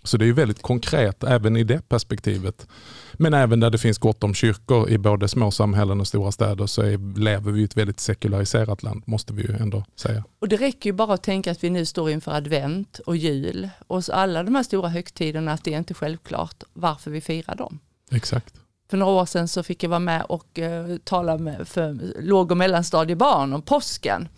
Så 0.03 0.17
det 0.17 0.25
är 0.25 0.27
ju 0.27 0.33
väldigt 0.33 0.63
konkret 0.63 1.25
även 1.25 1.57
i 1.57 1.65
det 1.65 1.89
perspektivet. 1.89 2.67
Men 3.13 3.35
även 3.35 3.61
där 3.61 3.71
det 3.71 3.79
finns 3.79 3.99
gott 3.99 4.25
om 4.25 4.35
kyrkor 4.35 4.89
i 4.91 4.99
både 4.99 5.29
små 5.29 5.51
samhällen 5.51 6.01
och 6.01 6.07
stora 6.07 6.33
städer 6.33 6.67
så 6.67 6.83
är, 6.83 7.19
lever 7.19 7.53
vi 7.53 7.61
i 7.61 7.65
ett 7.65 7.77
väldigt 7.77 8.01
sekulariserat 8.01 8.83
land 8.83 9.03
måste 9.07 9.33
vi 9.33 9.43
ju 9.43 9.57
ändå 9.57 9.85
säga. 9.97 10.25
Och 10.39 10.49
det 10.49 10.57
räcker 10.57 10.91
ju 10.91 10.95
bara 10.95 11.15
att 11.15 11.23
tänka 11.23 11.51
att 11.51 11.65
vi 11.65 11.71
nu 11.71 11.85
står 11.85 12.11
inför 12.11 12.33
advent 12.33 12.99
och 12.99 13.17
jul 13.17 13.69
och 13.87 14.03
alla 14.13 14.43
de 14.43 14.55
här 14.55 14.63
stora 14.63 14.89
högtiderna 14.89 15.53
att 15.53 15.65
det 15.65 15.75
är 15.75 15.79
inte 15.79 15.95
självklart 15.95 16.63
varför 16.73 17.11
vi 17.11 17.21
firar 17.21 17.55
dem. 17.55 17.79
Exakt. 18.11 18.55
För 18.91 18.97
några 18.97 19.13
år 19.13 19.27
sedan 19.27 19.49
så 19.49 19.63
fick 19.63 19.83
jag 19.83 19.91
vara 19.91 20.01
med 20.01 20.23
och 20.29 20.59
eh, 20.59 20.97
tala 21.05 21.39
med 21.39 21.69
för 21.69 21.99
låg 22.21 22.51
och 22.51 22.57
mellanstadiebarn 22.57 23.53
om 23.53 23.63
påsken. 23.63 24.29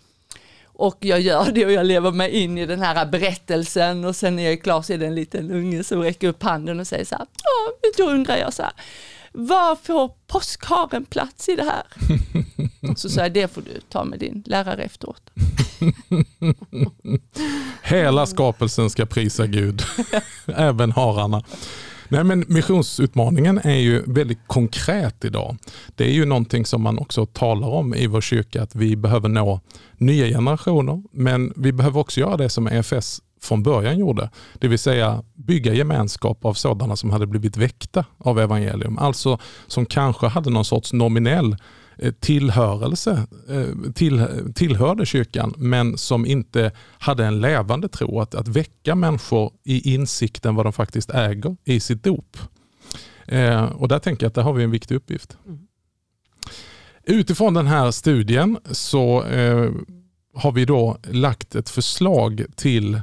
Och 0.73 0.97
jag 0.99 1.21
gör 1.21 1.51
det 1.51 1.65
och 1.65 1.71
jag 1.71 1.85
lever 1.85 2.11
mig 2.11 2.29
in 2.29 2.57
i 2.57 2.65
den 2.65 2.81
här 2.81 3.05
berättelsen 3.05 4.05
och 4.05 4.15
sen 4.15 4.35
när 4.35 4.43
jag 4.43 4.53
är 4.53 4.57
klar 4.57 4.81
så 4.81 4.93
är 4.93 4.97
det 4.97 5.07
en 5.07 5.15
liten 5.15 5.51
unge 5.51 5.83
som 5.83 6.01
räcker 6.01 6.27
upp 6.27 6.43
handen 6.43 6.79
och 6.79 6.87
säger 6.87 7.05
så 7.05 7.15
här, 7.15 7.25
då 7.97 8.03
undrar 8.03 8.37
jag 8.37 8.53
så 8.53 8.63
här, 8.63 8.71
var 9.31 9.75
får 9.75 10.11
påskharen 10.27 11.05
plats 11.05 11.49
i 11.49 11.55
det 11.55 11.63
här? 11.63 11.83
Så 12.95 13.09
sa 13.09 13.21
jag, 13.21 13.33
det 13.33 13.53
får 13.53 13.61
du 13.61 13.81
ta 13.89 14.03
med 14.03 14.19
din 14.19 14.43
lärare 14.45 14.83
efteråt. 14.83 15.29
Hela 17.81 18.25
skapelsen 18.25 18.89
ska 18.89 19.05
prisa 19.05 19.47
Gud, 19.47 19.83
även 20.45 20.91
hararna. 20.91 21.43
Nej, 22.11 22.23
men 22.23 22.45
missionsutmaningen 22.47 23.57
är 23.57 23.75
ju 23.75 24.03
väldigt 24.07 24.47
konkret 24.47 25.25
idag. 25.25 25.57
Det 25.95 26.03
är 26.03 26.11
ju 26.11 26.25
någonting 26.25 26.65
som 26.65 26.81
man 26.81 26.99
också 26.99 27.25
talar 27.25 27.67
om 27.67 27.95
i 27.95 28.07
vår 28.07 28.21
kyrka, 28.21 28.63
att 28.63 28.75
vi 28.75 28.95
behöver 28.95 29.29
nå 29.29 29.59
nya 29.97 30.27
generationer, 30.27 31.03
men 31.11 31.53
vi 31.55 31.71
behöver 31.71 31.99
också 31.99 32.19
göra 32.19 32.37
det 32.37 32.49
som 32.49 32.67
EFS 32.67 33.21
från 33.41 33.63
början 33.63 33.99
gjorde, 33.99 34.29
det 34.59 34.67
vill 34.67 34.79
säga 34.79 35.23
bygga 35.35 35.73
gemenskap 35.73 36.45
av 36.45 36.53
sådana 36.53 36.95
som 36.95 37.09
hade 37.09 37.27
blivit 37.27 37.57
väckta 37.57 38.05
av 38.17 38.39
evangelium, 38.39 38.97
alltså 38.97 39.39
som 39.67 39.85
kanske 39.85 40.27
hade 40.27 40.49
någon 40.49 40.65
sorts 40.65 40.93
nominell 40.93 41.55
tillhörelse, 42.19 43.27
eh, 43.49 43.91
till, 43.93 44.27
tillhörde 44.55 45.05
kyrkan 45.05 45.53
men 45.57 45.97
som 45.97 46.25
inte 46.25 46.71
hade 46.99 47.25
en 47.25 47.41
levande 47.41 47.89
tro. 47.89 48.19
Att, 48.19 48.35
att 48.35 48.47
väcka 48.47 48.95
människor 48.95 49.53
i 49.63 49.93
insikten 49.93 50.55
vad 50.55 50.65
de 50.65 50.73
faktiskt 50.73 51.09
äger 51.09 51.57
i 51.63 51.79
sitt 51.79 52.03
dop. 52.03 52.37
Eh, 53.27 53.63
och 53.63 53.87
där 53.87 53.99
tänker 53.99 54.23
jag 54.23 54.29
att 54.29 54.35
där 54.35 54.41
har 54.41 54.53
vi 54.53 54.63
en 54.63 54.71
viktig 54.71 54.95
uppgift. 54.95 55.37
Mm. 55.47 55.59
Utifrån 57.03 57.53
den 57.53 57.67
här 57.67 57.91
studien 57.91 58.57
så 58.71 59.23
eh, 59.23 59.71
har 60.33 60.51
vi 60.51 60.65
då 60.65 60.97
lagt 61.03 61.55
ett 61.55 61.69
förslag 61.69 62.45
till 62.55 63.01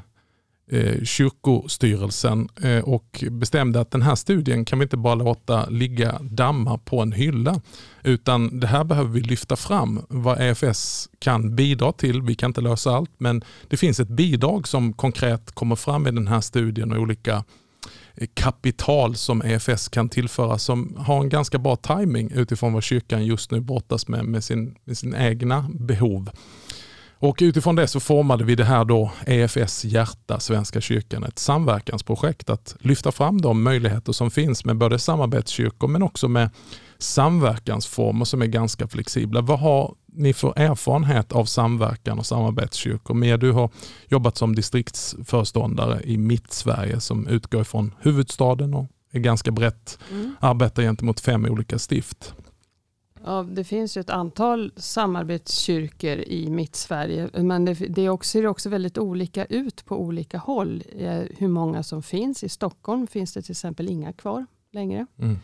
eh, 0.70 1.04
kyrkostyrelsen 1.04 2.48
eh, 2.62 2.78
och 2.78 3.24
bestämde 3.30 3.80
att 3.80 3.90
den 3.90 4.02
här 4.02 4.14
studien 4.14 4.64
kan 4.64 4.78
vi 4.78 4.82
inte 4.82 4.96
bara 4.96 5.14
låta 5.14 5.68
ligga 5.68 6.18
damma 6.22 6.78
på 6.78 7.00
en 7.00 7.12
hylla. 7.12 7.60
Utan 8.02 8.60
det 8.60 8.66
här 8.66 8.84
behöver 8.84 9.10
vi 9.10 9.20
lyfta 9.20 9.56
fram 9.56 10.06
vad 10.08 10.40
EFS 10.40 11.08
kan 11.18 11.56
bidra 11.56 11.92
till. 11.92 12.22
Vi 12.22 12.34
kan 12.34 12.50
inte 12.50 12.60
lösa 12.60 12.90
allt 12.90 13.10
men 13.18 13.42
det 13.68 13.76
finns 13.76 14.00
ett 14.00 14.08
bidrag 14.08 14.68
som 14.68 14.92
konkret 14.92 15.52
kommer 15.52 15.76
fram 15.76 16.06
i 16.06 16.10
den 16.10 16.28
här 16.28 16.40
studien 16.40 16.92
och 16.92 16.98
olika 16.98 17.44
eh, 18.14 18.28
kapital 18.34 19.14
som 19.14 19.42
EFS 19.42 19.88
kan 19.88 20.08
tillföra 20.08 20.58
som 20.58 20.96
har 20.98 21.20
en 21.20 21.28
ganska 21.28 21.58
bra 21.58 21.76
timing 21.76 22.30
utifrån 22.34 22.72
vad 22.72 22.82
kyrkan 22.82 23.26
just 23.26 23.50
nu 23.50 23.60
brottas 23.60 24.08
med 24.08 24.24
med 24.24 24.44
sin, 24.44 24.74
med 24.84 24.98
sin 24.98 25.14
egna 25.14 25.70
behov. 25.74 26.30
Och 27.20 27.38
utifrån 27.40 27.76
det 27.76 27.86
så 27.86 28.00
formade 28.00 28.44
vi 28.44 28.54
det 28.54 28.64
här 28.64 28.84
då 28.84 29.10
EFS 29.26 29.84
Hjärta 29.84 30.40
Svenska 30.40 30.80
kyrkan, 30.80 31.24
ett 31.24 31.38
samverkansprojekt 31.38 32.50
att 32.50 32.76
lyfta 32.80 33.12
fram 33.12 33.40
de 33.40 33.62
möjligheter 33.62 34.12
som 34.12 34.30
finns 34.30 34.64
med 34.64 34.76
både 34.76 34.98
samarbetskyrkor 34.98 35.88
men 35.88 36.02
också 36.02 36.28
med 36.28 36.50
samverkansformer 36.98 38.24
som 38.24 38.42
är 38.42 38.46
ganska 38.46 38.88
flexibla. 38.88 39.40
Vad 39.40 39.58
har 39.58 39.94
ni 40.12 40.32
för 40.32 40.52
erfarenhet 40.56 41.32
av 41.32 41.44
samverkan 41.44 42.18
och 42.18 42.26
samarbetskyrkor? 42.26 43.14
Mia, 43.14 43.36
du 43.36 43.52
har 43.52 43.70
jobbat 44.08 44.36
som 44.36 44.54
distriktsföreståndare 44.54 46.00
i 46.04 46.16
Mitt-Sverige 46.16 47.00
som 47.00 47.26
utgår 47.28 47.64
från 47.64 47.94
huvudstaden 48.00 48.74
och 48.74 48.86
är 49.12 49.18
ganska 49.20 49.50
brett, 49.50 49.98
Mm. 50.10 50.36
arbetar 50.40 50.82
gentemot 50.82 51.20
fem 51.20 51.44
olika 51.44 51.78
stift. 51.78 52.34
Ja, 53.24 53.42
det 53.42 53.64
finns 53.64 53.96
ju 53.96 54.00
ett 54.00 54.10
antal 54.10 54.72
samarbetskyrkor 54.76 56.18
i 56.18 56.50
Mitt-Sverige, 56.50 57.30
men 57.42 57.64
det, 57.64 57.74
det 57.74 58.02
är 58.02 58.08
också, 58.08 58.30
ser 58.30 58.46
också 58.46 58.68
väldigt 58.68 58.98
olika 58.98 59.44
ut 59.44 59.84
på 59.84 59.96
olika 59.96 60.38
håll. 60.38 60.82
Eh, 60.98 61.22
hur 61.38 61.48
många 61.48 61.82
som 61.82 62.02
finns. 62.02 62.44
I 62.44 62.48
Stockholm 62.48 63.06
finns 63.06 63.32
det 63.32 63.42
till 63.42 63.52
exempel 63.52 63.88
inga 63.88 64.12
kvar 64.12 64.46
längre. 64.72 65.06
Mm. 65.18 65.36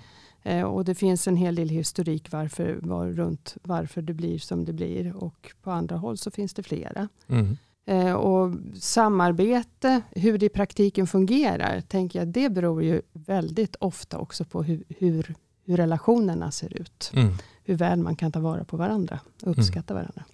Eh, 0.42 0.64
och 0.64 0.84
det 0.84 0.94
finns 0.94 1.28
en 1.28 1.36
hel 1.36 1.54
del 1.54 1.68
historik 1.68 2.32
varför, 2.32 2.78
var, 2.82 3.06
runt 3.06 3.56
varför 3.62 4.02
det 4.02 4.14
blir 4.14 4.38
som 4.38 4.64
det 4.64 4.72
blir. 4.72 5.16
Och 5.16 5.52
på 5.62 5.70
andra 5.70 5.96
håll 5.96 6.18
så 6.18 6.30
finns 6.30 6.54
det 6.54 6.62
flera. 6.62 7.08
Mm. 7.28 7.56
Eh, 7.86 8.12
och 8.12 8.52
samarbete, 8.74 10.00
hur 10.10 10.38
det 10.38 10.46
i 10.46 10.48
praktiken 10.48 11.06
fungerar, 11.06 11.80
tänker 11.80 12.18
jag, 12.18 12.28
det 12.28 12.48
beror 12.48 12.82
ju 12.82 13.02
väldigt 13.12 13.76
ofta 13.76 14.18
också 14.18 14.44
på 14.44 14.62
hur, 14.62 14.84
hur, 14.88 15.34
hur 15.64 15.76
relationerna 15.76 16.50
ser 16.50 16.80
ut. 16.80 17.10
Mm. 17.14 17.32
Hur 17.64 17.74
väl 17.74 17.98
man 17.98 18.16
kan 18.16 18.32
ta 18.32 18.40
vara 18.40 18.64
på 18.64 18.76
varandra 18.76 19.20
och 19.42 19.58
uppskatta 19.58 19.94
varandra. 19.94 20.24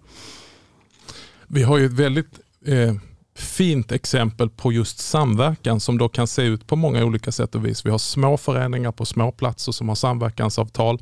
Vi 1.46 1.62
har 1.62 1.78
ju 1.78 1.86
ett 1.86 1.92
väldigt 1.92 2.40
eh, 2.66 2.94
fint 3.34 3.92
exempel 3.92 4.50
på 4.50 4.72
just 4.72 4.98
samverkan 4.98 5.80
som 5.80 5.98
då 5.98 6.08
kan 6.08 6.26
se 6.26 6.42
ut 6.42 6.66
på 6.66 6.76
många 6.76 7.04
olika 7.04 7.32
sätt 7.32 7.54
och 7.54 7.66
vis. 7.66 7.86
Vi 7.86 7.90
har 7.90 7.98
små 7.98 8.36
föreningar 8.36 8.92
på 8.92 9.04
små 9.04 9.32
platser 9.32 9.72
som 9.72 9.88
har 9.88 9.96
samverkansavtal 9.96 10.98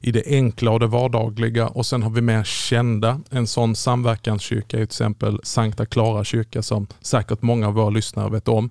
i 0.00 0.12
det 0.12 0.22
enkla 0.26 0.70
och 0.70 0.80
det 0.80 0.86
vardagliga 0.86 1.68
och 1.68 1.86
sen 1.86 2.02
har 2.02 2.10
vi 2.10 2.20
mer 2.20 2.44
kända. 2.44 3.20
En 3.30 3.46
sån 3.46 3.76
samverkanskyrka 3.76 4.76
är 4.76 4.80
till 4.80 4.84
exempel 4.84 5.40
Sankta 5.42 5.86
Clara 5.86 6.24
kyrka 6.24 6.62
som 6.62 6.86
säkert 7.00 7.42
många 7.42 7.68
av 7.68 7.74
våra 7.74 7.90
lyssnare 7.90 8.30
vet 8.30 8.48
om. 8.48 8.70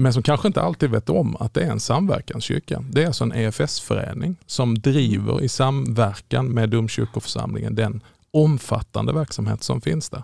Men 0.00 0.12
som 0.12 0.22
kanske 0.22 0.48
inte 0.48 0.62
alltid 0.62 0.90
vet 0.90 1.08
om 1.08 1.36
att 1.36 1.54
det 1.54 1.60
är 1.60 1.70
en 1.70 1.80
samverkanskyrka. 1.80 2.84
Det 2.90 3.02
är 3.02 3.06
alltså 3.06 3.24
en 3.24 3.32
EFS-förening 3.32 4.36
som 4.46 4.78
driver 4.78 5.42
i 5.42 5.48
samverkan 5.48 6.46
med 6.46 6.70
domkyrkoförsamlingen 6.70 7.74
den 7.74 8.02
omfattande 8.30 9.12
verksamhet 9.12 9.62
som 9.62 9.80
finns 9.80 10.10
där. 10.10 10.22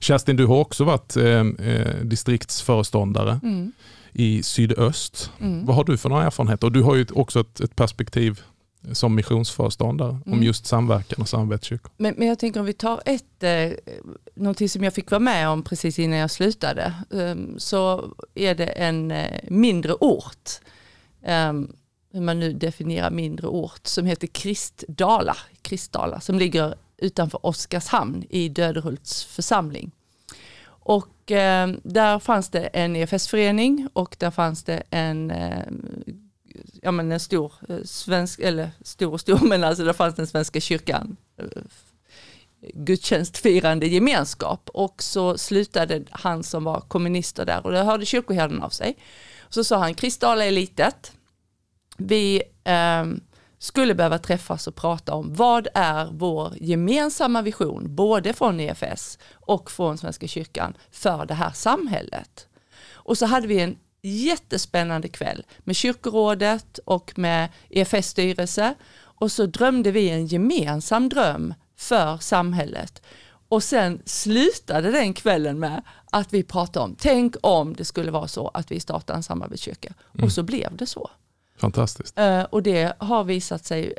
Kerstin, 0.00 0.36
du 0.36 0.46
har 0.46 0.56
också 0.56 0.84
varit 0.84 1.16
eh, 1.16 1.24
eh, 1.24 1.96
distriktsföreståndare 2.02 3.40
Mm. 3.42 3.72
i 4.12 4.42
sydöst. 4.42 5.30
Mm. 5.40 5.66
Vad 5.66 5.76
har 5.76 5.84
du 5.84 5.96
för 5.96 6.08
några 6.08 6.24
erfarenheter? 6.24 6.66
Och 6.66 6.72
du 6.72 6.82
har 6.82 6.94
ju 6.94 7.06
också 7.12 7.40
ett, 7.40 7.60
ett 7.60 7.76
perspektiv 7.76 8.40
som 8.92 9.14
missionsföreståndare 9.14 10.10
om 10.10 10.32
Mm. 10.32 10.42
just 10.42 10.66
samverkan 10.66 11.22
och 11.22 11.28
samarbetskyrkor. 11.28 11.92
Men, 11.96 12.14
men 12.18 12.28
jag 12.28 12.38
tänker 12.38 12.60
om 12.60 12.66
vi 12.66 12.72
tar 12.72 13.02
ett, 13.04 13.42
eh, 13.42 13.70
någonting 14.34 14.68
som 14.68 14.84
jag 14.84 14.94
fick 14.94 15.10
vara 15.10 15.18
med 15.20 15.48
om 15.48 15.62
precis 15.62 15.98
innan 15.98 16.18
jag 16.18 16.30
slutade, 16.30 16.92
um, 17.10 17.54
så 17.58 18.10
är 18.34 18.54
det 18.54 18.66
en 18.66 19.10
eh, 19.10 19.40
mindre 19.48 19.94
ort, 19.94 20.50
um, 21.28 21.72
hur 22.12 22.20
man 22.20 22.40
nu 22.40 22.52
definierar 22.52 23.10
mindre 23.10 23.46
ort, 23.46 23.86
som 23.86 24.06
heter 24.06 24.26
Kristdala, 24.26 25.36
Kristdala 25.62 26.20
som 26.20 26.38
ligger 26.38 26.74
utanför 26.98 27.46
Oskarshamn 27.46 28.24
i 28.30 28.48
Döderhults 28.48 29.24
församling. 29.24 29.90
Och 30.66 31.32
eh, 31.32 31.68
där 31.82 32.18
fanns 32.18 32.50
det 32.50 32.60
en 32.60 32.96
EFS-förening 32.96 33.88
och 33.92 34.16
där 34.18 34.30
fanns 34.30 34.64
det 34.64 34.82
en, 34.90 35.30
eh, 35.30 35.62
ja 36.82 36.90
men 36.90 37.12
en 37.12 37.20
stor 37.20 37.52
eh, 37.68 37.82
svensk, 37.84 38.40
eller 38.40 38.70
stor 38.82 39.12
och 39.12 39.20
stor, 39.20 39.38
men 39.48 39.64
alltså 39.64 39.84
där 39.84 39.92
fanns 39.92 40.14
den 40.14 40.26
svenska 40.26 40.60
kyrkan 40.60 41.16
eh, 41.38 41.62
gudstjänstfirande 42.74 43.86
gemenskap 43.86 44.70
och 44.74 45.02
så 45.02 45.38
slutade 45.38 46.04
han 46.10 46.42
som 46.44 46.64
var 46.64 46.80
kommunister 46.80 47.44
där 47.44 47.66
och 47.66 47.72
då 47.72 47.78
hörde 47.78 48.06
kyrkoherden 48.06 48.62
av 48.62 48.70
sig. 48.70 48.96
Så 49.48 49.64
sa 49.64 49.78
han, 49.78 49.94
Kristdala 49.94 50.44
är 50.44 50.50
litet, 50.50 51.12
vi 51.96 52.42
eh, 52.64 53.04
skulle 53.58 53.94
behöva 53.94 54.18
träffas 54.18 54.66
och 54.66 54.74
prata 54.74 55.14
om 55.14 55.34
vad 55.34 55.68
är 55.74 56.08
vår 56.12 56.52
gemensamma 56.60 57.42
vision, 57.42 57.94
både 57.94 58.32
från 58.32 58.60
EFS 58.60 59.18
och 59.32 59.70
från 59.70 59.98
Svenska 59.98 60.26
kyrkan, 60.26 60.76
för 60.90 61.26
det 61.26 61.34
här 61.34 61.50
samhället. 61.50 62.48
Och 62.92 63.18
så 63.18 63.26
hade 63.26 63.46
vi 63.46 63.60
en 63.60 63.78
jättespännande 64.08 65.08
kväll 65.08 65.44
med 65.58 65.76
kyrkorådet 65.76 66.78
och 66.84 67.18
med 67.18 67.48
EFS 67.70 68.08
styrelse 68.08 68.74
och 68.98 69.32
så 69.32 69.46
drömde 69.46 69.90
vi 69.90 70.10
en 70.10 70.26
gemensam 70.26 71.08
dröm 71.08 71.54
för 71.76 72.18
samhället. 72.18 73.02
Och 73.48 73.62
sen 73.62 74.02
slutade 74.04 74.90
den 74.90 75.14
kvällen 75.14 75.58
med 75.58 75.82
att 76.10 76.34
vi 76.34 76.42
pratade 76.42 76.84
om, 76.84 76.96
tänk 76.98 77.34
om 77.40 77.74
det 77.74 77.84
skulle 77.84 78.10
vara 78.10 78.28
så 78.28 78.48
att 78.48 78.70
vi 78.70 78.80
startar 78.80 79.14
en 79.14 79.22
samarbetskyrka. 79.22 79.94
Mm. 80.14 80.24
Och 80.24 80.32
så 80.32 80.42
blev 80.42 80.76
det 80.76 80.86
så. 80.86 81.10
Fantastiskt. 81.56 82.18
Uh, 82.18 82.42
och 82.42 82.62
det 82.62 82.92
har 82.98 83.24
visat 83.24 83.64
sig 83.64 83.94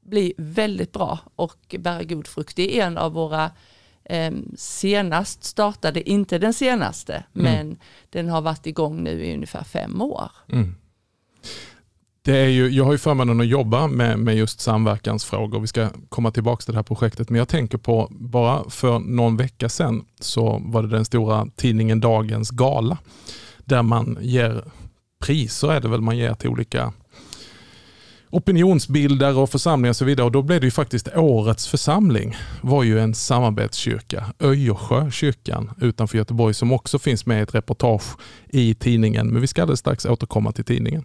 bli 0.00 0.34
väldigt 0.36 0.92
bra 0.92 1.18
och 1.36 1.74
bära 1.78 2.02
god 2.02 2.26
frukt. 2.26 2.56
Det 2.56 2.80
är 2.80 2.86
en 2.86 2.98
av 2.98 3.12
våra 3.12 3.44
eh, 3.44 3.50
senast 4.56 5.44
startade, 5.44 6.10
inte 6.10 6.38
den 6.38 6.54
senaste, 6.54 7.12
mm. 7.12 7.24
men 7.32 7.78
den 8.10 8.28
har 8.28 8.40
varit 8.40 8.66
igång 8.66 9.02
nu 9.04 9.24
i 9.24 9.34
ungefär 9.34 9.64
fem 9.64 10.02
år. 10.02 10.30
Mm. 10.48 10.74
Det 12.22 12.36
är 12.36 12.48
ju, 12.48 12.68
jag 12.68 12.84
har 12.84 12.92
ju 12.92 12.98
förmånen 12.98 13.40
att 13.40 13.46
jobba 13.46 13.86
med, 13.86 14.18
med 14.18 14.36
just 14.36 14.60
samverkansfrågor. 14.60 15.60
Vi 15.60 15.66
ska 15.66 15.88
komma 16.08 16.30
tillbaka 16.30 16.62
till 16.64 16.72
det 16.72 16.78
här 16.78 16.82
projektet. 16.82 17.30
Men 17.30 17.38
jag 17.38 17.48
tänker 17.48 17.78
på, 17.78 18.08
bara 18.10 18.70
för 18.70 18.98
någon 18.98 19.36
vecka 19.36 19.68
sedan 19.68 20.04
så 20.20 20.62
var 20.64 20.82
det 20.82 20.88
den 20.88 21.04
stora 21.04 21.46
tidningen 21.56 22.00
Dagens 22.00 22.50
Gala. 22.50 22.98
Där 23.58 23.82
man 23.82 24.18
ger 24.20 24.64
priser, 25.24 25.72
är 25.72 25.80
det 25.80 25.88
väl 25.88 26.00
man 26.00 26.16
ger 26.16 26.34
till 26.34 26.50
olika 26.50 26.92
opinionsbildare 28.30 29.34
och 29.34 29.50
församlingar 29.50 29.90
och 29.90 29.96
så 29.96 30.04
vidare. 30.04 30.26
Och 30.26 30.32
då 30.32 30.42
blev 30.42 30.60
det 30.60 30.66
ju 30.66 30.70
faktiskt 30.70 31.08
årets 31.16 31.68
församling 31.68 32.36
var 32.60 32.82
ju 32.82 33.00
en 33.00 33.14
samarbetskyrka, 33.14 34.24
Öjersjö 34.38 35.10
kyrkan 35.10 35.70
utanför 35.80 36.18
Göteborg 36.18 36.54
som 36.54 36.72
också 36.72 36.98
finns 36.98 37.26
med 37.26 37.38
i 37.38 37.42
ett 37.42 37.54
reportage 37.54 38.16
i 38.48 38.74
tidningen. 38.74 39.28
Men 39.28 39.40
vi 39.40 39.46
ska 39.46 39.62
alldeles 39.62 39.80
strax 39.80 40.06
återkomma 40.06 40.52
till 40.52 40.64
tidningen. 40.64 41.04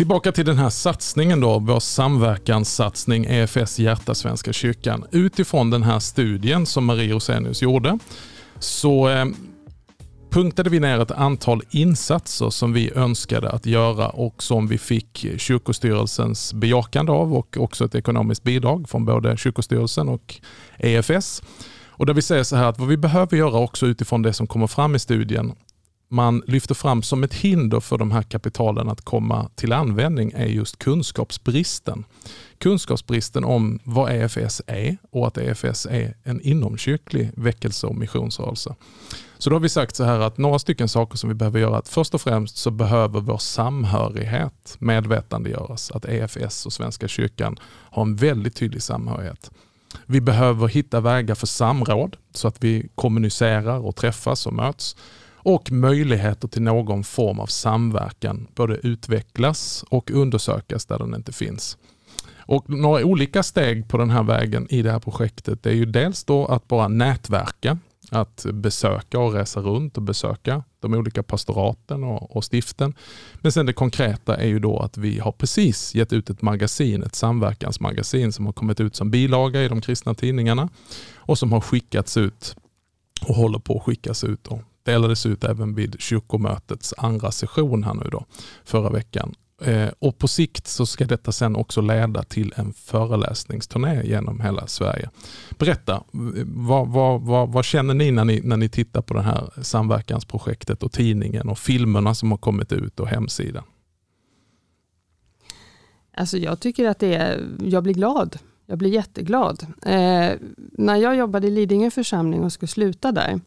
Tillbaka 0.00 0.32
till 0.32 0.44
den 0.44 0.58
här 0.58 0.70
satsningen 0.70 1.40
då, 1.40 1.58
vår 1.58 1.80
samverkanssatsning 1.80 3.24
EFS 3.24 3.78
Hjärta 3.78 4.14
Svenska 4.14 4.52
kyrkan. 4.52 5.04
Utifrån 5.12 5.70
den 5.70 5.82
här 5.82 5.98
studien 5.98 6.66
som 6.66 6.84
Marie 6.84 7.12
Rosenius 7.12 7.62
gjorde 7.62 7.98
så 8.58 9.08
eh, 9.08 9.24
punktade 10.30 10.70
vi 10.70 10.80
ner 10.80 11.02
ett 11.02 11.10
antal 11.10 11.62
insatser 11.70 12.50
som 12.50 12.72
vi 12.72 12.92
önskade 12.94 13.50
att 13.50 13.66
göra 13.66 14.08
och 14.08 14.42
som 14.42 14.68
vi 14.68 14.78
fick 14.78 15.26
kyrkostyrelsens 15.38 16.54
bejakande 16.54 17.12
av 17.12 17.34
och 17.34 17.56
också 17.56 17.84
ett 17.84 17.94
ekonomiskt 17.94 18.42
bidrag 18.42 18.88
från 18.88 19.04
både 19.04 19.36
kyrkostyrelsen 19.36 20.08
och 20.08 20.40
EFS. 20.78 21.42
Och 21.86 22.06
där 22.06 22.14
vi 22.14 22.22
säger 22.22 22.44
så 22.44 22.56
här 22.56 22.66
att 22.66 22.78
vad 22.78 22.88
vi 22.88 22.96
behöver 22.96 23.36
göra 23.36 23.58
också 23.58 23.86
utifrån 23.86 24.22
det 24.22 24.32
som 24.32 24.46
kommer 24.46 24.66
fram 24.66 24.94
i 24.94 24.98
studien 24.98 25.52
man 26.10 26.42
lyfter 26.46 26.74
fram 26.74 27.02
som 27.02 27.24
ett 27.24 27.34
hinder 27.34 27.80
för 27.80 27.98
de 27.98 28.10
här 28.10 28.22
kapitalen 28.22 28.88
att 28.88 29.00
komma 29.00 29.50
till 29.54 29.72
användning 29.72 30.32
är 30.34 30.46
just 30.46 30.78
kunskapsbristen. 30.78 32.04
Kunskapsbristen 32.58 33.44
om 33.44 33.78
vad 33.84 34.12
EFS 34.12 34.62
är 34.66 34.96
och 35.10 35.26
att 35.26 35.38
EFS 35.38 35.86
är 35.86 36.16
en 36.24 36.40
inomkyrklig 36.40 37.30
väckelse 37.34 37.86
och 37.86 37.96
missionsrörelse. 37.96 38.74
Så 39.38 39.50
då 39.50 39.56
har 39.56 39.60
vi 39.60 39.68
sagt 39.68 39.96
så 39.96 40.04
här 40.04 40.20
att 40.20 40.38
några 40.38 40.58
stycken 40.58 40.88
saker 40.88 41.16
som 41.16 41.28
vi 41.28 41.34
behöver 41.34 41.60
göra. 41.60 41.76
Att 41.76 41.88
först 41.88 42.14
och 42.14 42.20
främst 42.20 42.56
så 42.56 42.70
behöver 42.70 43.20
vår 43.20 43.38
samhörighet 43.38 44.76
medvetandegöras. 44.78 45.90
Att 45.90 46.04
EFS 46.04 46.66
och 46.66 46.72
Svenska 46.72 47.08
kyrkan 47.08 47.58
har 47.64 48.02
en 48.02 48.16
väldigt 48.16 48.56
tydlig 48.56 48.82
samhörighet. 48.82 49.50
Vi 50.06 50.20
behöver 50.20 50.68
hitta 50.68 51.00
vägar 51.00 51.34
för 51.34 51.46
samråd 51.46 52.16
så 52.32 52.48
att 52.48 52.64
vi 52.64 52.88
kommunicerar 52.94 53.78
och 53.78 53.96
träffas 53.96 54.46
och 54.46 54.52
möts 54.52 54.96
och 55.42 55.72
möjligheter 55.72 56.48
till 56.48 56.62
någon 56.62 57.04
form 57.04 57.40
av 57.40 57.46
samverkan 57.46 58.46
både 58.54 58.74
utvecklas 58.74 59.84
och 59.88 60.10
undersökas 60.10 60.86
där 60.86 60.98
den 60.98 61.14
inte 61.14 61.32
finns. 61.32 61.78
Och 62.50 62.70
Några 62.70 63.04
olika 63.04 63.42
steg 63.42 63.88
på 63.88 63.98
den 63.98 64.10
här 64.10 64.22
vägen 64.22 64.66
i 64.70 64.82
det 64.82 64.92
här 64.92 64.98
projektet 64.98 65.66
är 65.66 65.72
ju 65.72 65.84
dels 65.84 66.24
då 66.24 66.46
att 66.46 66.68
bara 66.68 66.88
nätverka, 66.88 67.78
att 68.10 68.46
besöka 68.52 69.18
och 69.18 69.32
resa 69.32 69.60
runt 69.60 69.96
och 69.96 70.02
besöka 70.02 70.64
de 70.80 70.94
olika 70.94 71.22
pastoraten 71.22 72.04
och, 72.04 72.36
och 72.36 72.44
stiften. 72.52 72.94
Men 73.34 73.52
sen 73.52 73.66
det 73.66 73.72
konkreta 73.72 74.36
är 74.36 74.46
ju 74.46 74.58
då 74.58 74.78
att 74.78 74.98
vi 74.98 75.18
har 75.18 75.32
precis 75.32 75.94
gett 75.94 76.12
ut 76.12 76.30
ett 76.30 76.42
magasin, 76.42 77.02
ett 77.02 77.14
samverkansmagasin 77.14 78.32
som 78.32 78.46
har 78.46 78.52
kommit 78.52 78.80
ut 78.80 78.96
som 78.96 79.10
bilaga 79.10 79.62
i 79.62 79.68
de 79.68 79.80
kristna 79.80 80.14
tidningarna 80.14 80.68
och 81.14 81.38
som 81.38 81.52
har 81.52 81.60
skickats 81.60 82.16
ut 82.16 82.56
och 83.26 83.34
håller 83.34 83.58
på 83.58 83.76
att 83.76 83.82
skickas 83.82 84.24
ut 84.24 84.44
då 84.44 84.60
delades 84.90 85.26
ut 85.26 85.44
även 85.44 85.74
vid 85.74 86.00
kyrkomötets 86.00 86.94
andra 86.98 87.30
session 87.30 87.84
här 87.84 87.94
nu 87.94 88.08
då, 88.12 88.24
förra 88.64 88.90
veckan. 88.90 89.34
Eh, 89.62 89.88
och 89.98 90.18
på 90.18 90.28
sikt 90.28 90.66
så 90.66 90.86
ska 90.86 91.04
detta 91.04 91.32
sen 91.32 91.56
också 91.56 91.80
leda 91.80 92.22
till 92.22 92.52
en 92.56 92.72
föreläsningsturné 92.72 94.02
genom 94.04 94.40
hela 94.40 94.66
Sverige. 94.66 95.10
Berätta, 95.58 96.02
vad, 96.44 96.88
vad, 96.88 97.20
vad, 97.20 97.52
vad, 97.52 97.64
känner 97.64 97.94
ni 97.94 98.10
när, 98.10 98.24
ni 98.24 98.40
när 98.44 98.56
ni 98.56 98.68
tittar 98.68 99.02
på 99.02 99.14
det 99.14 99.22
här 99.22 99.50
samverkansprojektet 99.62 100.82
och 100.82 100.92
tidningen 100.92 101.48
och 101.48 101.58
filmerna 101.58 102.14
som 102.14 102.30
har 102.30 102.38
kommit 102.38 102.72
ut 102.72 103.00
och 103.00 103.08
hemsidan? 103.08 103.64
Alltså 106.16 106.38
jag 106.38 106.60
tycker 106.60 106.88
att 106.88 106.98
det 106.98 107.14
är, 107.14 107.48
jag 107.60 107.82
blir 107.82 107.94
glad. 107.94 108.38
Jag 108.66 108.78
blir 108.78 108.90
jätteglad. 108.90 109.66
Eh, 109.82 110.32
när 110.72 110.96
jag 110.96 111.16
jobbade 111.16 111.46
i 111.46 111.50
Lidingö 111.50 111.90
församling 111.90 112.44
och 112.44 112.52
skulle 112.52 112.68
sluta 112.68 113.12
där, 113.12 113.40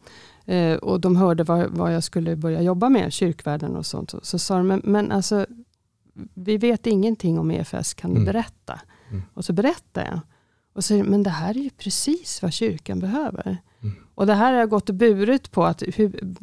Eh, 0.46 0.76
och 0.76 1.00
de 1.00 1.16
hörde 1.16 1.44
vad, 1.44 1.70
vad 1.70 1.96
jag 1.96 2.04
skulle 2.04 2.36
börja 2.36 2.62
jobba 2.62 2.90
med, 2.90 3.14
kyrkvärden 3.14 3.76
och 3.76 3.86
sånt. 3.86 4.14
Så 4.22 4.40
sa 4.40 4.58
de, 4.58 4.68
men, 4.68 4.82
men 4.84 5.12
alltså, 5.12 5.46
vi 6.34 6.58
vet 6.58 6.88
ingenting 6.88 7.40
om 7.40 7.52
EFS, 7.52 7.94
kan 7.94 8.10
du 8.10 8.16
mm. 8.16 8.26
berätta? 8.26 8.82
Mm. 9.10 9.22
Och 9.34 9.46
så 9.46 9.54
berättade 9.54 10.08
jag. 10.08 10.20
Och 10.74 10.84
så, 10.84 10.94
men 10.94 11.24
det 11.24 11.30
här 11.30 11.58
är 11.58 11.62
ju 11.62 11.70
precis 11.70 12.42
vad 12.42 12.54
kyrkan 12.54 13.00
behöver. 13.00 13.58
Mm. 13.82 13.96
Och 14.16 14.26
det 14.26 14.34
här 14.34 14.54
har 14.54 14.60
jag 14.60 14.70
gått 14.70 14.90
och 14.90 14.96
burit 14.96 15.52
på, 15.52 15.64
att 15.64 15.84
hur, 15.96 16.36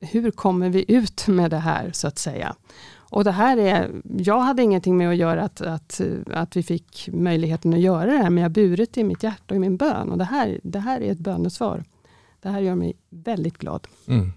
hur 0.00 0.30
kommer 0.30 0.68
vi 0.68 0.84
ut 0.88 1.26
med 1.26 1.50
det 1.50 1.58
här, 1.58 1.90
så 1.92 2.08
att 2.08 2.18
säga. 2.18 2.56
Och 3.10 3.24
det 3.24 3.30
här 3.30 3.56
är, 3.56 3.90
jag 4.18 4.40
hade 4.40 4.62
ingenting 4.62 4.96
med 4.96 5.10
att 5.10 5.16
göra 5.16 5.42
att, 5.42 5.60
att, 5.60 6.00
att 6.26 6.56
vi 6.56 6.62
fick 6.62 7.08
möjligheten 7.12 7.74
att 7.74 7.80
göra 7.80 8.12
det 8.12 8.18
här, 8.18 8.30
men 8.30 8.42
jag 8.42 8.44
har 8.44 8.54
burit 8.54 8.92
det 8.92 9.00
i 9.00 9.04
mitt 9.04 9.22
hjärta 9.22 9.44
och 9.48 9.56
i 9.56 9.58
min 9.58 9.76
bön. 9.76 10.10
Och 10.10 10.18
det 10.18 10.24
här, 10.24 10.60
det 10.62 10.78
här 10.78 11.00
är 11.00 11.12
ett 11.12 11.18
bönesvar. 11.18 11.84
Det 12.46 12.50
här 12.50 12.60
gör 12.60 12.74
mig 12.74 12.96
väldigt 13.10 13.58
glad. 13.58 13.88
Mm. 14.06 14.32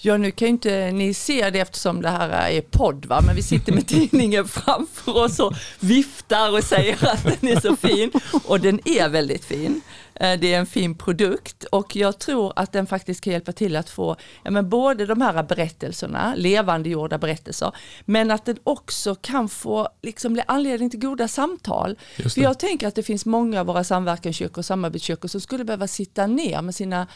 Ja, 0.00 0.16
nu 0.16 0.30
kan 0.30 0.46
ju 0.46 0.52
inte 0.52 0.90
ni 0.90 1.14
se 1.14 1.50
det 1.50 1.60
eftersom 1.60 2.02
det 2.02 2.08
här 2.08 2.50
är 2.50 2.60
podd, 2.60 3.06
va? 3.06 3.20
men 3.26 3.36
vi 3.36 3.42
sitter 3.42 3.72
med 3.72 3.86
tidningen 3.88 4.48
framför 4.48 5.16
oss 5.16 5.40
och 5.40 5.54
viftar 5.80 6.52
och 6.52 6.64
säger 6.64 7.08
att 7.08 7.24
den 7.24 7.50
är 7.50 7.60
så 7.60 7.76
fin. 7.76 8.10
Och 8.44 8.60
den 8.60 8.80
är 8.84 9.08
väldigt 9.08 9.44
fin. 9.44 9.80
Eh, 10.14 10.40
det 10.40 10.54
är 10.54 10.58
en 10.58 10.66
fin 10.66 10.94
produkt 10.94 11.64
och 11.64 11.96
jag 11.96 12.18
tror 12.18 12.52
att 12.56 12.72
den 12.72 12.86
faktiskt 12.86 13.20
kan 13.20 13.32
hjälpa 13.32 13.52
till 13.52 13.76
att 13.76 13.90
få 13.90 14.16
ja, 14.42 14.50
men 14.50 14.68
både 14.68 15.06
de 15.06 15.20
här 15.20 15.42
berättelserna, 15.42 16.34
levandegjorda 16.36 17.18
berättelser, 17.18 17.72
men 18.04 18.30
att 18.30 18.44
den 18.44 18.58
också 18.64 19.14
kan 19.14 19.48
få 19.48 19.88
liksom, 20.02 20.32
bli 20.32 20.42
anledning 20.46 20.90
till 20.90 21.00
goda 21.00 21.28
samtal. 21.28 21.98
För 22.16 22.40
jag 22.40 22.58
tänker 22.58 22.88
att 22.88 22.94
det 22.94 23.02
finns 23.02 23.26
många 23.26 23.60
av 23.60 23.66
våra 23.66 23.84
samverkanskyrkor 23.84 24.58
och 24.58 24.64
samarbetskyrkor 24.64 25.28
som 25.28 25.40
skulle 25.40 25.64
behöva 25.64 25.88
sitta 25.88 26.26
ner 26.26 26.62
med 26.62 26.74
sina 26.74 27.06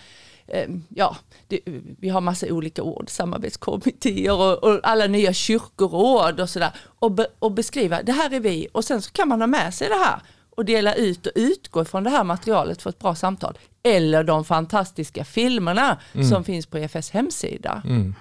ja, 0.89 1.17
det, 1.49 1.61
vi 1.99 2.09
har 2.09 2.21
massa 2.21 2.47
olika 2.47 2.83
ord, 2.83 3.11
samarbetskommittéer 3.11 4.33
och, 4.33 4.65
och 4.65 4.81
alla 4.83 5.07
nya 5.07 5.33
kyrkoråd 5.33 6.41
och 6.41 6.51
sådär. 6.51 6.71
Och, 6.85 7.13
be, 7.13 7.27
och 7.39 7.53
beskriva, 7.53 8.03
det 8.03 8.13
här 8.13 8.35
är 8.35 8.41
vi 8.41 8.69
och 8.73 8.85
sen 8.85 9.03
så 9.03 9.11
kan 9.11 9.29
man 9.29 9.41
ha 9.41 9.47
med 9.47 9.75
sig 9.75 9.89
det 9.89 10.05
här 10.05 10.21
och 10.57 10.65
dela 10.65 10.95
ut 10.95 11.27
och 11.27 11.33
utgå 11.35 11.85
från 11.85 12.05
det 12.05 12.11
här 12.11 12.25
materialet 12.25 12.83
för 12.83 12.91
ett 12.91 12.99
bra 12.99 13.15
samtal. 13.15 13.59
Eller 13.83 14.25
de 14.25 14.45
fantastiska 14.45 15.25
filmerna 15.25 15.99
mm. 16.13 16.29
som 16.29 16.45
finns 16.45 16.67
på 16.67 16.79
EFS 16.79 17.11
hemsida. 17.11 17.83
Mm. 17.85 18.15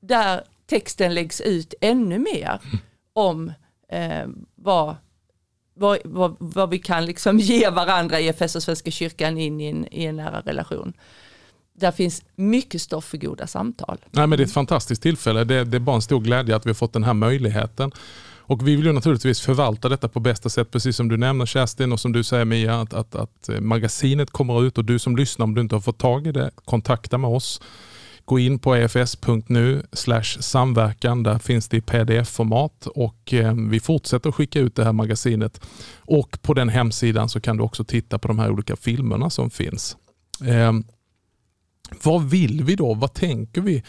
Där 0.00 0.42
texten 0.66 1.14
läggs 1.14 1.40
ut 1.40 1.74
ännu 1.80 2.18
mer 2.18 2.60
mm. 2.64 2.78
om 3.12 3.52
eh, 3.88 4.28
vad, 4.54 4.96
vad, 5.74 5.98
vad, 6.04 6.36
vad, 6.38 6.70
vi 6.70 6.78
kan 6.78 7.04
liksom 7.04 7.38
ge 7.38 7.70
varandra 7.70 8.20
i 8.20 8.28
EFS 8.28 8.56
och 8.56 8.62
Svenska 8.62 8.90
kyrkan 8.90 9.38
in 9.38 9.60
i 9.60 9.66
en, 9.66 9.94
i 9.94 10.04
en 10.04 10.16
nära 10.16 10.40
relation. 10.40 10.92
Där 11.78 11.92
finns 11.92 12.22
mycket 12.36 12.82
stoff 12.82 13.04
för 13.04 13.18
goda 13.18 13.46
samtal. 13.46 13.98
Nej, 14.10 14.26
men 14.26 14.38
det 14.38 14.42
är 14.42 14.46
ett 14.46 14.52
fantastiskt 14.52 15.02
tillfälle. 15.02 15.44
Det, 15.44 15.64
det 15.64 15.76
är 15.76 15.80
bara 15.80 15.96
en 15.96 16.02
stor 16.02 16.20
glädje 16.20 16.56
att 16.56 16.66
vi 16.66 16.70
har 16.70 16.74
fått 16.74 16.92
den 16.92 17.04
här 17.04 17.14
möjligheten. 17.14 17.92
Och 18.50 18.68
vi 18.68 18.76
vill 18.76 18.86
ju 18.86 18.92
naturligtvis 18.92 19.40
förvalta 19.40 19.88
detta 19.88 20.08
på 20.08 20.20
bästa 20.20 20.48
sätt, 20.48 20.70
precis 20.70 20.96
som 20.96 21.08
du 21.08 21.16
nämner 21.16 21.46
Kerstin 21.46 21.92
och 21.92 22.00
som 22.00 22.12
du 22.12 22.24
säger 22.24 22.44
Mia, 22.44 22.80
att, 22.80 22.94
att, 22.94 23.14
att 23.14 23.48
eh, 23.48 23.60
magasinet 23.60 24.30
kommer 24.30 24.66
ut 24.66 24.78
och 24.78 24.84
du 24.84 24.98
som 24.98 25.16
lyssnar, 25.16 25.44
om 25.44 25.54
du 25.54 25.60
inte 25.60 25.74
har 25.74 25.80
fått 25.80 25.98
tag 25.98 26.26
i 26.26 26.32
det, 26.32 26.50
kontakta 26.64 27.18
med 27.18 27.30
oss 27.30 27.60
gå 28.30 28.38
in 28.38 28.58
på 28.58 28.74
efs.nu 28.74 29.82
samverkan. 30.40 31.22
Där 31.22 31.38
finns 31.38 31.68
det 31.68 31.76
i 31.76 31.80
pdf-format 31.80 32.86
och 32.86 33.34
eh, 33.34 33.54
vi 33.54 33.80
fortsätter 33.80 34.28
att 34.28 34.34
skicka 34.34 34.60
ut 34.60 34.76
det 34.76 34.84
här 34.84 34.92
magasinet. 34.92 35.60
Och 35.98 36.38
på 36.42 36.54
den 36.54 36.68
hemsidan 36.68 37.28
så 37.28 37.40
kan 37.40 37.56
du 37.56 37.62
också 37.62 37.84
titta 37.84 38.18
på 38.18 38.28
de 38.28 38.38
här 38.38 38.50
olika 38.50 38.76
filmerna 38.76 39.30
som 39.30 39.50
finns. 39.50 39.96
Ehm, 40.44 40.84
vad 42.02 42.30
vill 42.30 42.64
vi 42.64 42.76
då? 42.76 42.94
Vad 42.94 43.12
tänker 43.12 43.60
vi 43.60 43.82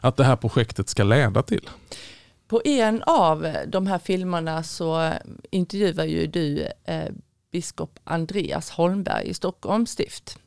att 0.00 0.16
det 0.16 0.24
här 0.24 0.36
projektet 0.36 0.88
ska 0.88 1.04
leda 1.04 1.42
till? 1.42 1.70
På 2.48 2.62
en 2.64 3.02
av 3.02 3.56
de 3.66 3.86
här 3.86 3.98
filmerna 3.98 4.62
så 4.62 5.12
intervjuar 5.50 6.04
ju 6.04 6.26
du 6.26 6.68
eh, 6.84 7.10
biskop 7.52 7.98
Andreas 8.04 8.70
Holmberg 8.70 9.28
i 9.28 9.34
Stockholms 9.34 9.90
stift. 9.90 10.38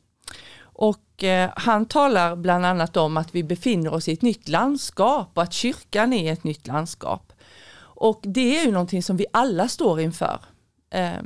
Och 0.60 1.24
eh, 1.24 1.50
han 1.56 1.86
talar 1.86 2.36
bland 2.36 2.66
annat 2.66 2.96
om 2.96 3.16
att 3.16 3.34
vi 3.34 3.44
befinner 3.44 3.94
oss 3.94 4.08
i 4.08 4.12
ett 4.12 4.22
nytt 4.22 4.48
landskap 4.48 5.30
och 5.34 5.42
att 5.42 5.52
kyrkan 5.52 6.12
är 6.12 6.32
ett 6.32 6.44
nytt 6.44 6.66
landskap. 6.66 7.32
Och 7.78 8.20
det 8.22 8.58
är 8.58 8.64
ju 8.64 8.72
någonting 8.72 9.02
som 9.02 9.16
vi 9.16 9.26
alla 9.32 9.68
står 9.68 10.00
inför. 10.00 10.40
Eh, 10.90 11.22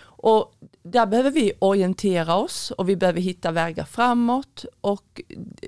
och 0.00 0.52
där 0.82 1.06
behöver 1.06 1.30
vi 1.30 1.52
orientera 1.58 2.36
oss 2.36 2.70
och 2.70 2.88
vi 2.88 2.96
behöver 2.96 3.20
hitta 3.20 3.50
vägar 3.50 3.84
framåt. 3.84 4.64
Och 4.80 5.20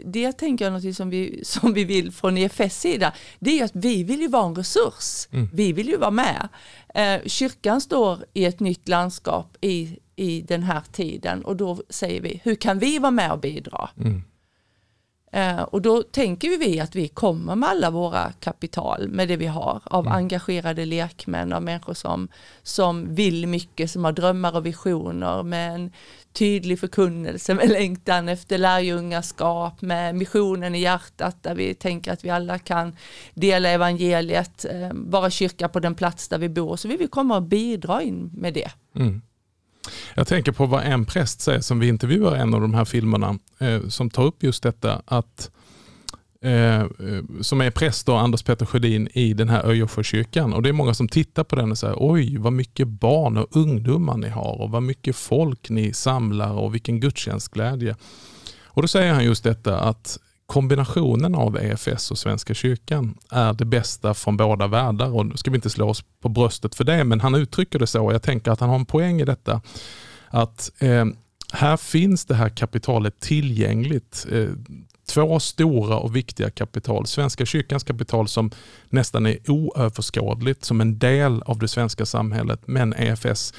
det 0.05 0.33
tänker 0.33 0.65
jag 0.65 0.73
något 0.73 0.97
som 0.97 1.11
vi, 1.11 1.41
som 1.45 1.73
vi 1.73 1.85
vill 1.85 2.13
från 2.13 2.39
EFS 2.39 2.81
sida, 2.81 3.13
det 3.39 3.61
är 3.61 3.65
att 3.65 3.75
vi 3.75 4.05
vill 4.05 4.21
ju 4.21 4.29
vara 4.29 4.47
en 4.47 4.55
resurs. 4.55 5.29
Mm. 5.31 5.49
Vi 5.53 5.73
vill 5.73 5.89
ju 5.89 5.97
vara 5.97 6.11
med. 6.11 6.49
Eh, 6.95 7.21
kyrkan 7.27 7.81
står 7.81 8.25
i 8.33 8.45
ett 8.45 8.61
nytt 8.61 8.89
landskap 8.89 9.57
i, 9.61 9.99
i 10.17 10.41
den 10.41 10.63
här 10.63 10.83
tiden 10.93 11.45
och 11.45 11.57
då 11.57 11.83
säger 11.89 12.21
vi, 12.21 12.41
hur 12.45 12.55
kan 12.55 12.79
vi 12.79 12.99
vara 12.99 13.11
med 13.11 13.33
och 13.33 13.41
bidra? 13.41 13.91
Mm. 13.97 14.23
Eh, 15.33 15.63
och 15.63 15.83
då 15.83 16.03
tänker 16.03 16.59
vi 16.59 16.81
att 16.81 16.97
vi 16.97 17.09
kommer 17.09 17.55
med 17.55 17.69
alla 17.69 17.91
våra 17.91 18.33
kapital, 18.33 19.09
med 19.09 19.29
det 19.29 19.37
vi 19.37 19.47
har, 19.47 19.81
av 19.85 20.07
mm. 20.07 20.17
engagerade 20.17 20.85
lekmän, 20.85 21.53
av 21.53 21.63
människor 21.63 21.95
som, 21.95 22.29
som 22.63 23.15
vill 23.15 23.47
mycket, 23.47 23.91
som 23.91 24.05
har 24.05 24.13
drömmar 24.13 24.57
och 24.57 24.67
visioner, 24.67 25.43
med 25.43 25.75
en 25.75 25.93
tydlig 26.33 26.81
förkunnelse, 26.81 27.55
med 27.55 27.69
längtan 27.71 28.29
efter 28.29 28.59
lärjungaskap, 28.59 29.83
med 29.83 30.15
missionen 30.15 30.75
i 30.75 30.81
hjärtat, 30.81 31.43
där 31.43 31.55
vi 31.55 31.75
tänker 31.75 32.13
att 32.13 32.25
vi 32.25 32.31
alla 32.31 32.59
kan 32.59 32.97
dela 33.35 33.69
evangeliet, 33.69 34.65
eh, 34.65 34.91
vara 34.93 35.31
kyrka 35.31 35.69
på 35.69 35.81
den 35.81 35.95
plats 35.95 36.29
där 36.29 36.39
vi 36.39 36.49
bor, 36.49 36.77
så 36.77 36.89
vi 36.89 36.97
vill 36.97 37.09
komma 37.09 37.37
och 37.37 37.43
bidra 37.43 38.03
in 38.03 38.31
med 38.35 38.55
det. 38.55 38.71
Mm. 38.97 39.23
Jag 40.15 40.27
tänker 40.27 40.53
på 40.53 40.67
vad 40.67 40.85
en 40.85 41.05
präst 41.05 41.41
säger 41.41 41.61
som 41.61 41.79
vi 41.79 41.89
intervjuar 41.89 42.37
i 42.37 42.39
en 42.39 42.55
av 42.55 42.61
de 42.61 42.75
här 42.75 42.85
filmerna 42.85 43.39
eh, 43.59 43.89
som 43.89 44.11
tar 44.11 44.25
upp 44.25 44.43
just 44.43 44.63
detta 44.63 45.03
att 45.05 45.51
eh, 46.45 46.81
eh 46.81 46.87
som 47.41 47.61
är 47.61 47.71
präst 47.71 48.07
då, 48.07 48.15
Anders 48.15 48.43
Petter 48.43 48.67
Sjödin 48.67 49.09
i 49.13 49.33
den 49.33 49.49
här 49.49 49.67
Öjersjökyrkan. 49.67 50.53
Och 50.53 50.63
det 50.63 50.69
är 50.69 50.73
många 50.73 50.95
som 50.95 51.09
tittar 51.09 51.45
på 51.45 51.57
den 51.57 51.71
och 51.71 51.79
säger 51.79 51.97
oj 51.99 52.37
vad 52.39 52.53
mycket 52.53 52.89
barn 52.89 53.37
och 53.37 53.57
ungdomar 53.57 54.17
ni 54.17 54.29
har 54.29 54.61
och 54.61 54.71
vad 54.71 54.83
mycket 54.83 55.17
folk 55.17 55.71
ni 55.71 55.93
samlar 55.93 56.53
och 56.53 56.75
vilken 56.75 57.01
gudstjänstglädje. 57.01 57.97
Och 58.65 58.83
då 58.83 58.89
säger 58.89 59.13
han 59.13 59.25
just 59.25 59.45
detta 59.45 59.81
att 59.81 60.19
kombinationen 60.51 61.35
av 61.35 61.57
EFS 61.57 62.11
och 62.11 62.19
Svenska 62.19 62.55
kyrkan 62.55 63.19
är 63.31 63.53
det 63.53 63.65
bästa 63.65 64.15
från 64.15 64.37
båda 64.37 64.67
världar. 64.67 65.17
Och 65.17 65.27
nu 65.27 65.37
ska 65.37 65.51
vi 65.51 65.55
inte 65.55 65.71
slå 65.71 65.89
oss 65.89 66.05
på 66.23 66.29
bröstet 66.29 66.75
för 66.75 66.85
det, 66.85 67.05
men 67.05 67.21
han 67.21 67.35
uttrycker 67.35 67.79
det 67.79 67.87
så. 67.87 68.05
och 68.05 68.15
Jag 68.15 68.23
tänker 68.23 68.51
att 68.51 68.61
han 68.61 68.69
har 68.69 68.77
en 68.77 68.87
poäng 68.87 69.21
i 69.21 69.25
detta. 69.25 69.61
Att 70.29 70.71
eh, 70.79 71.05
här 71.53 71.77
finns 71.77 72.25
det 72.25 72.35
här 72.35 72.49
kapitalet 72.49 73.21
tillgängligt. 73.21 74.27
Eh, 74.33 74.49
två 75.09 75.41
stora 75.41 75.97
och 75.97 76.17
viktiga 76.17 76.51
kapital. 76.51 77.07
Svenska 77.07 77.47
kyrkans 77.47 77.85
kapital 77.85 78.29
som 78.29 78.51
nästan 78.89 79.27
är 79.27 79.51
oöverskådligt 79.51 80.65
som 80.65 80.81
en 80.81 80.99
del 80.99 81.43
av 81.43 81.59
det 81.59 81.69
svenska 81.69 82.07
samhället. 82.07 82.61
Men 82.67 82.93
EFS, 82.93 83.55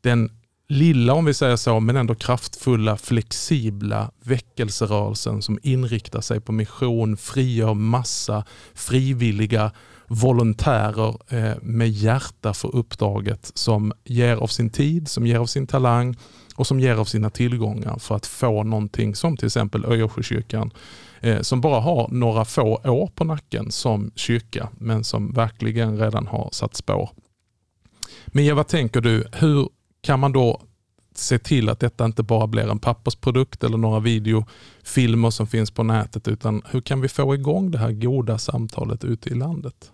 den 0.00 0.30
lilla, 0.68 1.14
om 1.14 1.24
vi 1.24 1.34
säger 1.34 1.56
så, 1.56 1.80
men 1.80 1.96
ändå 1.96 2.14
kraftfulla, 2.14 2.96
flexibla 2.96 4.10
väckelserörelsen 4.22 5.42
som 5.42 5.58
inriktar 5.62 6.20
sig 6.20 6.40
på 6.40 6.52
mission, 6.52 7.16
frigör 7.16 7.74
massa 7.74 8.44
frivilliga 8.74 9.72
volontärer 10.08 11.16
eh, 11.28 11.56
med 11.62 11.88
hjärta 11.88 12.54
för 12.54 12.76
uppdraget 12.76 13.50
som 13.54 13.92
ger 14.04 14.36
av 14.36 14.46
sin 14.46 14.70
tid, 14.70 15.08
som 15.08 15.26
ger 15.26 15.38
av 15.38 15.46
sin 15.46 15.66
talang 15.66 16.16
och 16.54 16.66
som 16.66 16.80
ger 16.80 16.94
av 16.94 17.04
sina 17.04 17.30
tillgångar 17.30 17.98
för 17.98 18.14
att 18.14 18.26
få 18.26 18.62
någonting 18.62 19.14
som 19.14 19.36
till 19.36 19.46
exempel 19.46 19.84
Öjersjökyrkan 19.84 20.70
eh, 21.20 21.40
som 21.40 21.60
bara 21.60 21.80
har 21.80 22.08
några 22.10 22.44
få 22.44 22.80
år 22.84 23.10
på 23.14 23.24
nacken 23.24 23.70
som 23.70 24.10
kyrka 24.14 24.68
men 24.78 25.04
som 25.04 25.32
verkligen 25.32 25.98
redan 25.98 26.26
har 26.26 26.48
satt 26.52 26.76
spår. 26.76 27.10
Mia, 28.26 28.54
vad 28.54 28.68
tänker 28.68 29.00
du? 29.00 29.24
Hur 29.32 29.68
kan 30.06 30.20
man 30.20 30.32
då 30.32 30.60
se 31.14 31.38
till 31.38 31.68
att 31.68 31.80
detta 31.80 32.04
inte 32.04 32.22
bara 32.22 32.46
blir 32.46 32.70
en 32.70 32.78
pappersprodukt 32.78 33.64
eller 33.64 33.76
några 33.76 34.00
videofilmer 34.00 35.30
som 35.30 35.46
finns 35.46 35.70
på 35.70 35.82
nätet 35.82 36.28
utan 36.28 36.62
hur 36.70 36.80
kan 36.80 37.00
vi 37.00 37.08
få 37.08 37.34
igång 37.34 37.70
det 37.70 37.78
här 37.78 37.92
goda 37.92 38.38
samtalet 38.38 39.04
ute 39.04 39.28
i 39.28 39.34
landet? 39.34 39.92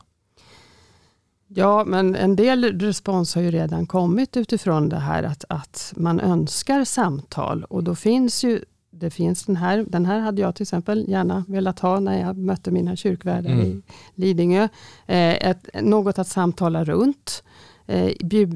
Ja, 1.49 1.85
men 1.85 2.17
en 2.17 2.37
del 2.37 2.81
respons 2.81 3.35
har 3.35 3.43
ju 3.43 3.51
redan 3.51 3.87
kommit 3.87 4.37
utifrån 4.37 4.89
det 4.89 4.99
här 4.99 5.23
att, 5.23 5.45
att 5.49 5.93
man 5.97 6.21
önskar 6.21 6.85
samtal 6.85 7.65
och 7.65 7.85
då 7.85 7.95
finns 7.95 8.45
ju 8.45 8.65
det 8.91 9.11
finns 9.11 9.45
den 9.45 9.57
här, 9.57 9.85
den 9.89 10.07
här 10.07 10.21
hade 10.21 10.43
jag 10.43 10.55
till 10.55 10.63
exempel 10.63 11.05
gärna 11.09 11.45
velat 11.49 11.79
ha 11.79 12.01
när 12.01 12.21
jag 12.21 12.37
mötte 12.37 12.71
mina 12.71 12.97
kyrkvärdar 12.97 13.51
mm. 13.51 13.67
i 13.67 13.83
Lidingö. 14.15 14.69
Eh, 15.07 15.49
ett, 15.49 15.69
något 15.83 16.19
att 16.19 16.29
samtala 16.29 16.85
runt, 16.85 17.43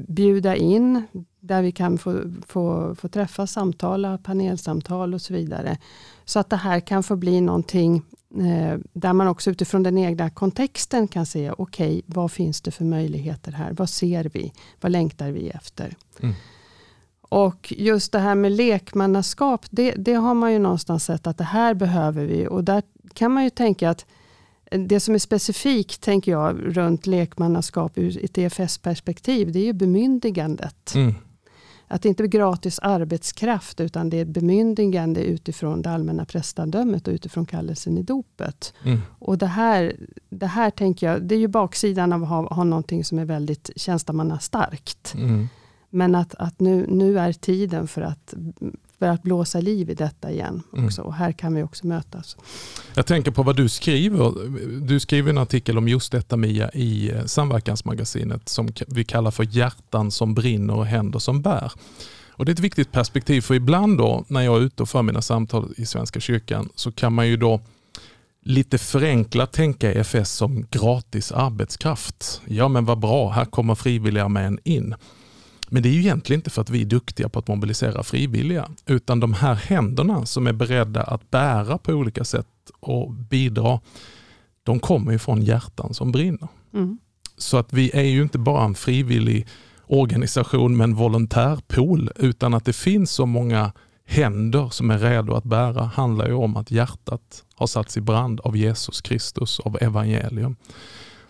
bjuda 0.07 0.55
in 0.55 1.03
där 1.39 1.61
vi 1.61 1.71
kan 1.71 1.97
få, 1.97 2.21
få, 2.47 2.95
få 2.95 3.07
träffa, 3.07 3.47
samtala, 3.47 4.17
panelsamtal 4.17 5.13
och 5.13 5.21
så 5.21 5.33
vidare. 5.33 5.77
Så 6.25 6.39
att 6.39 6.49
det 6.49 6.55
här 6.55 6.79
kan 6.79 7.03
få 7.03 7.15
bli 7.15 7.41
någonting 7.41 8.03
eh, 8.35 8.79
där 8.93 9.13
man 9.13 9.27
också 9.27 9.51
utifrån 9.51 9.83
den 9.83 9.97
egna 9.97 10.29
kontexten 10.29 11.07
kan 11.07 11.25
se, 11.25 11.51
okej, 11.51 11.87
okay, 11.87 12.01
vad 12.05 12.31
finns 12.31 12.61
det 12.61 12.71
för 12.71 12.85
möjligheter 12.85 13.51
här? 13.51 13.73
Vad 13.73 13.89
ser 13.89 14.23
vi? 14.23 14.53
Vad 14.81 14.91
längtar 14.91 15.31
vi 15.31 15.49
efter? 15.49 15.95
Mm. 16.19 16.35
Och 17.29 17.73
just 17.77 18.11
det 18.11 18.19
här 18.19 18.35
med 18.35 18.51
lekmannaskap, 18.51 19.65
det, 19.69 19.91
det, 19.91 20.13
har 20.13 20.33
man 20.33 20.53
ju 20.53 20.59
någonstans 20.59 21.05
sett 21.05 21.27
att 21.27 21.37
det 21.37 21.43
här 21.43 21.73
behöver 21.73 22.25
vi. 22.25 22.47
Och 22.47 22.63
där 22.63 22.83
kan 23.13 23.31
man 23.31 23.43
ju 23.43 23.49
tänka 23.49 23.89
att 23.89 24.05
det 24.71 24.99
som 24.99 25.15
är 25.15 25.19
specifikt, 25.19 26.01
tänker 26.01 26.31
jag, 26.31 26.77
runt 26.77 27.07
lekmannaskap 27.07 27.97
ur 27.97 28.25
ett 28.25 28.37
EFS-perspektiv, 28.37 29.51
det 29.51 29.59
är 29.59 29.65
ju 29.65 29.73
bemyndigandet. 29.73 30.95
Mm. 30.95 31.13
Att 31.89 32.01
det 32.01 32.09
inte 32.09 32.23
är 32.23 32.27
gratis 32.27 32.79
arbetskraft, 32.79 33.79
utan 33.79 34.09
det 34.09 34.17
är 34.17 34.25
bemyndigande 34.25 35.23
utifrån 35.23 35.81
det 35.81 35.89
allmänna 35.89 36.25
prästadömet 36.25 37.07
och 37.07 37.13
utifrån 37.13 37.45
kallelsen 37.45 37.97
i 37.97 38.03
dopet. 38.03 38.73
Mm. 38.83 38.99
Och 39.19 39.37
det 39.37 39.45
här, 39.47 39.95
det 40.29 40.47
här 40.47 40.69
tänker 40.69 41.07
jag, 41.07 41.23
det 41.23 41.35
är 41.35 41.39
ju 41.39 41.47
baksidan 41.47 42.13
av 42.13 42.23
att 42.23 42.29
ha, 42.29 42.53
ha 42.53 42.63
någonting 42.63 43.05
som 43.05 43.19
är 43.19 43.25
väldigt 43.25 43.69
tjänstemannastarkt. 43.75 45.13
Mm. 45.17 45.47
Men 45.89 46.15
att, 46.15 46.35
att 46.35 46.59
nu, 46.59 46.85
nu 46.89 47.19
är 47.19 47.33
tiden 47.33 47.87
för 47.87 48.01
att 48.01 48.33
för 48.99 49.07
att 49.07 49.23
blåsa 49.23 49.59
liv 49.59 49.89
i 49.89 49.93
detta 49.93 50.31
igen. 50.31 50.63
Också. 50.71 51.01
Mm. 51.01 51.07
Och 51.07 51.13
här 51.13 51.31
kan 51.31 51.55
vi 51.55 51.63
också 51.63 51.87
mötas. 51.87 52.37
Jag 52.93 53.05
tänker 53.05 53.31
på 53.31 53.43
vad 53.43 53.55
du 53.55 53.69
skriver. 53.69 54.33
Du 54.87 54.99
skriver 54.99 55.29
en 55.29 55.37
artikel 55.37 55.77
om 55.77 55.87
just 55.87 56.11
detta 56.11 56.37
Mia 56.37 56.71
i 56.71 57.11
eh, 57.11 57.25
Samverkansmagasinet 57.25 58.49
som 58.49 58.69
vi 58.87 59.03
kallar 59.03 59.31
för 59.31 59.43
hjärtan 59.43 60.11
som 60.11 60.33
brinner 60.33 60.75
och 60.75 60.85
händer 60.85 61.19
som 61.19 61.41
bär. 61.41 61.71
Och 62.29 62.45
Det 62.45 62.51
är 62.51 62.53
ett 62.53 62.59
viktigt 62.59 62.91
perspektiv 62.91 63.41
för 63.41 63.53
ibland 63.55 63.97
då 63.97 64.25
när 64.27 64.41
jag 64.41 64.57
är 64.57 64.61
ute 64.61 64.83
och 64.83 64.89
för 64.89 65.01
mina 65.01 65.21
samtal 65.21 65.73
i 65.77 65.85
Svenska 65.85 66.19
kyrkan 66.19 66.69
så 66.75 66.91
kan 66.91 67.13
man 67.13 67.27
ju 67.27 67.37
då 67.37 67.61
lite 68.43 68.77
förenklat 68.77 69.51
tänka 69.53 69.93
EFS 69.93 70.31
som 70.31 70.65
gratis 70.71 71.31
arbetskraft. 71.31 72.41
Ja 72.45 72.67
men 72.67 72.85
vad 72.85 72.99
bra, 72.99 73.29
här 73.29 73.45
kommer 73.45 73.75
frivilliga 73.75 74.27
män 74.27 74.59
in. 74.63 74.95
Men 75.69 75.83
det 75.83 75.89
är 75.89 75.93
ju 75.93 75.99
egentligen 75.99 76.39
inte 76.39 76.49
för 76.49 76.61
att 76.61 76.69
vi 76.69 76.81
är 76.81 76.85
duktiga 76.85 77.29
på 77.29 77.39
att 77.39 77.47
mobilisera 77.47 78.03
frivilliga, 78.03 78.69
utan 78.85 79.19
de 79.19 79.33
här 79.33 79.53
händerna 79.53 80.25
som 80.25 80.47
är 80.47 80.53
beredda 80.53 81.03
att 81.03 81.31
bära 81.31 81.77
på 81.77 81.91
olika 81.91 82.23
sätt 82.23 82.47
och 82.79 83.13
bidra, 83.13 83.79
de 84.63 84.79
kommer 84.79 85.11
ju 85.11 85.19
från 85.19 85.41
hjärtan 85.41 85.93
som 85.93 86.11
brinner. 86.11 86.47
Mm. 86.73 86.97
Så 87.37 87.57
att 87.57 87.73
vi 87.73 87.91
är 87.93 88.03
ju 88.03 88.21
inte 88.21 88.37
bara 88.37 88.65
en 88.65 88.75
frivillig 88.75 89.47
organisation 89.87 90.77
med 90.77 90.83
en 90.83 90.95
volontärpool, 90.95 92.11
utan 92.15 92.53
att 92.53 92.65
det 92.65 92.73
finns 92.73 93.11
så 93.11 93.25
många 93.25 93.71
händer 94.05 94.69
som 94.69 94.91
är 94.91 94.97
redo 94.97 95.33
att 95.33 95.43
bära 95.43 95.83
handlar 95.83 96.27
ju 96.27 96.33
om 96.33 96.57
att 96.57 96.71
hjärtat 96.71 97.43
har 97.55 97.67
satts 97.67 97.97
i 97.97 98.01
brand 98.01 98.39
av 98.39 98.57
Jesus 98.57 99.01
Kristus, 99.01 99.59
av 99.59 99.77
evangelium. 99.81 100.55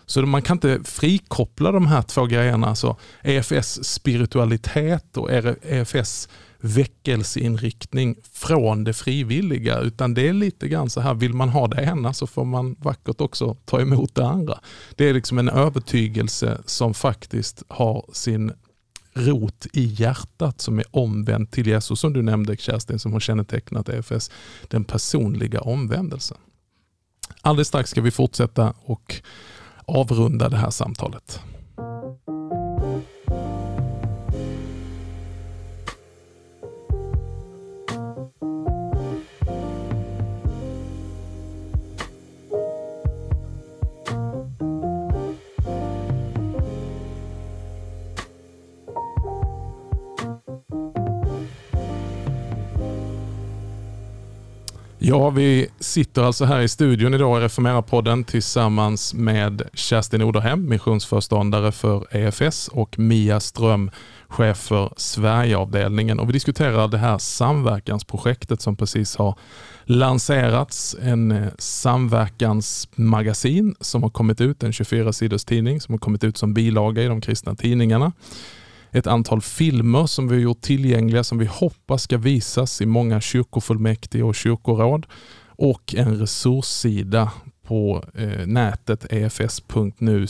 Så 0.08 0.22
man 0.22 0.42
kan 0.42 0.56
inte 0.56 0.80
frikoppla 0.84 1.72
de 1.72 1.86
här 1.86 2.02
två 2.02 2.26
grejerna, 2.26 2.66
alltså 2.66 2.96
EFS 3.22 3.84
spiritualitet 3.84 5.16
och 5.16 5.30
EFS 5.62 6.28
väckelseinriktning 6.60 8.16
från 8.32 8.84
det 8.84 8.92
frivilliga, 8.92 9.78
utan 9.78 10.14
det 10.14 10.28
är 10.28 10.32
lite 10.32 10.68
grann 10.68 10.90
så 10.90 11.00
här, 11.00 11.14
vill 11.14 11.34
man 11.34 11.48
ha 11.48 11.66
det 11.68 11.82
ena 11.82 12.12
så 12.12 12.26
får 12.26 12.44
man 12.44 12.76
vackert 12.78 13.20
också 13.20 13.56
ta 13.64 13.80
emot 13.80 14.14
det 14.14 14.26
andra. 14.26 14.60
Det 14.96 15.08
är 15.08 15.14
liksom 15.14 15.38
en 15.38 15.48
övertygelse 15.48 16.60
som 16.66 16.94
faktiskt 16.94 17.62
har 17.68 18.04
sin 18.12 18.52
rot 19.14 19.66
i 19.72 19.84
hjärtat 19.84 20.60
som 20.60 20.78
är 20.78 20.84
omvänd 20.90 21.50
till 21.50 21.66
Jesus, 21.66 22.00
som 22.00 22.12
du 22.12 22.22
nämnde 22.22 22.56
Kerstin, 22.56 22.98
som 22.98 23.12
har 23.12 23.20
kännetecknat 23.20 23.88
EFS, 23.88 24.30
den 24.68 24.84
personliga 24.84 25.60
omvändelsen. 25.60 26.38
Alldeles 27.42 27.68
strax 27.68 27.90
ska 27.90 28.00
vi 28.00 28.10
fortsätta 28.10 28.74
och 28.84 29.22
avrunda 29.88 30.48
det 30.48 30.56
här 30.56 30.70
samtalet. 30.70 31.40
Ja, 55.08 55.30
vi 55.30 55.68
sitter 55.80 56.22
alltså 56.22 56.44
här 56.44 56.60
i 56.60 56.68
studion 56.68 57.14
idag 57.14 57.40
i 57.40 57.44
Reformera-podden 57.44 58.24
tillsammans 58.24 59.14
med 59.14 59.62
Kerstin 59.72 60.22
Oderhem, 60.22 60.68
missionsföreståndare 60.68 61.72
för 61.72 62.16
EFS 62.16 62.68
och 62.68 62.98
Mia 62.98 63.40
Ström, 63.40 63.90
chef 64.28 64.58
för 64.58 64.92
Sverigeavdelningen. 64.96 66.20
Och 66.20 66.28
vi 66.28 66.32
diskuterar 66.32 66.88
det 66.88 66.98
här 66.98 67.18
samverkansprojektet 67.18 68.60
som 68.60 68.76
precis 68.76 69.16
har 69.16 69.38
lanserats. 69.84 70.96
En 71.02 71.32
eh, 71.32 71.48
samverkansmagasin 71.58 73.74
som 73.80 74.02
har 74.02 74.10
kommit 74.10 74.40
ut, 74.40 74.62
en 74.62 74.72
24 74.72 75.12
sidors 75.12 75.44
tidning 75.44 75.80
som 75.80 75.92
har 75.92 75.98
kommit 75.98 76.24
ut 76.24 76.36
som 76.36 76.54
bilaga 76.54 77.02
i 77.02 77.06
de 77.06 77.20
kristna 77.20 77.54
tidningarna 77.54 78.12
ett 78.90 79.06
antal 79.06 79.40
filmer 79.40 80.06
som 80.06 80.28
vi 80.28 80.34
har 80.34 80.42
gjort 80.42 80.60
tillgängliga 80.60 81.24
som 81.24 81.38
vi 81.38 81.46
hoppas 81.46 82.02
ska 82.02 82.18
visas 82.18 82.80
i 82.80 82.86
många 82.86 83.20
kyrkofullmäktige 83.20 84.22
och 84.22 84.34
kyrkoråd 84.34 85.06
och 85.46 85.94
en 85.94 86.18
resurssida 86.18 87.32
på 87.62 88.04
eh, 88.14 88.46
nätet 88.46 89.04
efs.nu 89.04 90.26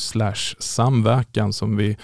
samverkan 0.59 1.53
som 1.53 1.77
vi 1.77 1.97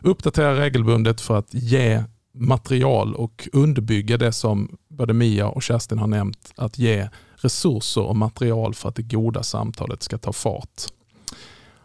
uppdaterar 0.00 0.54
regelbundet 0.54 1.20
för 1.20 1.38
att 1.38 1.54
ge 1.54 2.02
material 2.34 3.14
och 3.14 3.48
underbygga 3.52 4.18
det 4.18 4.32
som 4.32 4.76
både 4.88 5.12
Mia 5.12 5.48
och 5.48 5.62
Kerstin 5.62 5.98
har 5.98 6.06
nämnt, 6.06 6.52
att 6.56 6.78
ge 6.78 7.08
resurser 7.36 8.02
och 8.02 8.16
material 8.16 8.74
för 8.74 8.88
att 8.88 8.96
det 8.96 9.02
goda 9.02 9.42
samtalet 9.42 10.02
ska 10.02 10.18
ta 10.18 10.32
fart. 10.32 10.82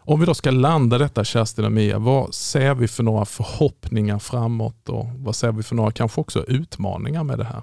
Om 0.08 0.20
vi 0.20 0.26
då 0.26 0.34
ska 0.34 0.50
landa 0.50 0.98
detta 0.98 1.24
Kerstin 1.24 1.64
och 1.64 1.72
Mia, 1.72 1.98
vad 1.98 2.34
ser 2.34 2.74
vi 2.74 2.88
för 2.88 3.02
några 3.02 3.24
förhoppningar 3.24 4.18
framåt 4.18 4.88
och 4.88 5.06
vad 5.16 5.36
ser 5.36 5.52
vi 5.52 5.62
för 5.62 5.74
några 5.74 5.90
kanske 5.90 6.20
också 6.20 6.44
utmaningar 6.44 7.24
med 7.24 7.38
det 7.38 7.44
här? 7.44 7.62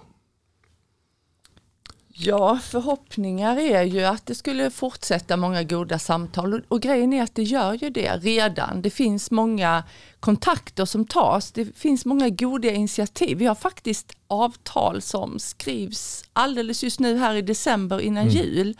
Ja, 2.18 2.60
förhoppningar 2.64 3.58
är 3.60 3.84
ju 3.84 4.04
att 4.04 4.26
det 4.26 4.36
skulle 4.36 4.72
fortsätta 4.72 5.38
många 5.38 5.64
goda 5.64 6.00
samtal 6.00 6.62
och, 6.68 6.82
grejen 6.82 7.14
är 7.14 7.24
att 7.24 7.36
det 7.36 7.44
gör 7.44 7.74
ju 7.74 7.90
det 7.90 8.18
redan. 8.18 8.82
Det 8.82 8.90
finns 8.90 9.32
många 9.32 9.84
kontakter 10.20 10.86
som 10.86 11.06
tas, 11.06 11.52
det 11.52 11.78
finns 11.78 12.06
många 12.06 12.30
goda 12.30 12.72
initiativ. 12.72 13.38
Vi 13.38 13.46
har 13.46 13.56
faktiskt 13.56 14.18
avtal 14.28 15.02
som 15.02 15.40
skrivs 15.40 16.24
alldeles 16.34 16.84
just 16.84 17.00
nu 17.00 17.18
här 17.18 17.36
i 17.36 17.42
december 17.42 18.00
innan 18.02 18.24
mm. 18.24 18.36
jul 18.36 18.78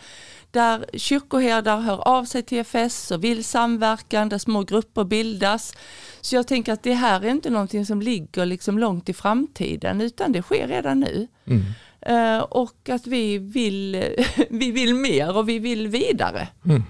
där 0.50 0.86
kyrkoherdar 0.94 1.80
hör 1.80 2.08
av 2.08 2.24
sig 2.24 2.42
till 2.42 2.58
FS 2.58 3.10
och 3.10 3.24
vill 3.24 3.44
samverkan, 3.44 4.28
där 4.28 4.38
små 4.38 4.62
grupper 4.62 5.04
bildas. 5.04 5.74
Så 6.20 6.36
jag 6.36 6.46
tänker 6.46 6.72
att 6.72 6.82
det 6.82 6.94
här 6.94 7.24
är 7.24 7.30
inte 7.30 7.50
någonting 7.50 7.86
som 7.86 8.02
ligger 8.02 8.46
liksom 8.46 8.78
långt 8.78 9.08
i 9.08 9.12
framtiden 9.12 10.00
utan 10.00 10.32
det 10.32 10.42
sker 10.42 10.68
redan 10.68 11.00
nu. 11.00 11.28
Mm. 11.46 11.62
Eh, 12.06 12.40
och 12.40 12.88
att 12.88 13.06
vi 13.06 13.38
vill, 13.38 14.04
vi 14.50 14.70
vill 14.70 14.94
mer 14.94 15.36
och 15.36 15.48
vi 15.48 15.58
vill 15.58 15.88
vidare. 15.88 16.48
Mm. 16.64 16.82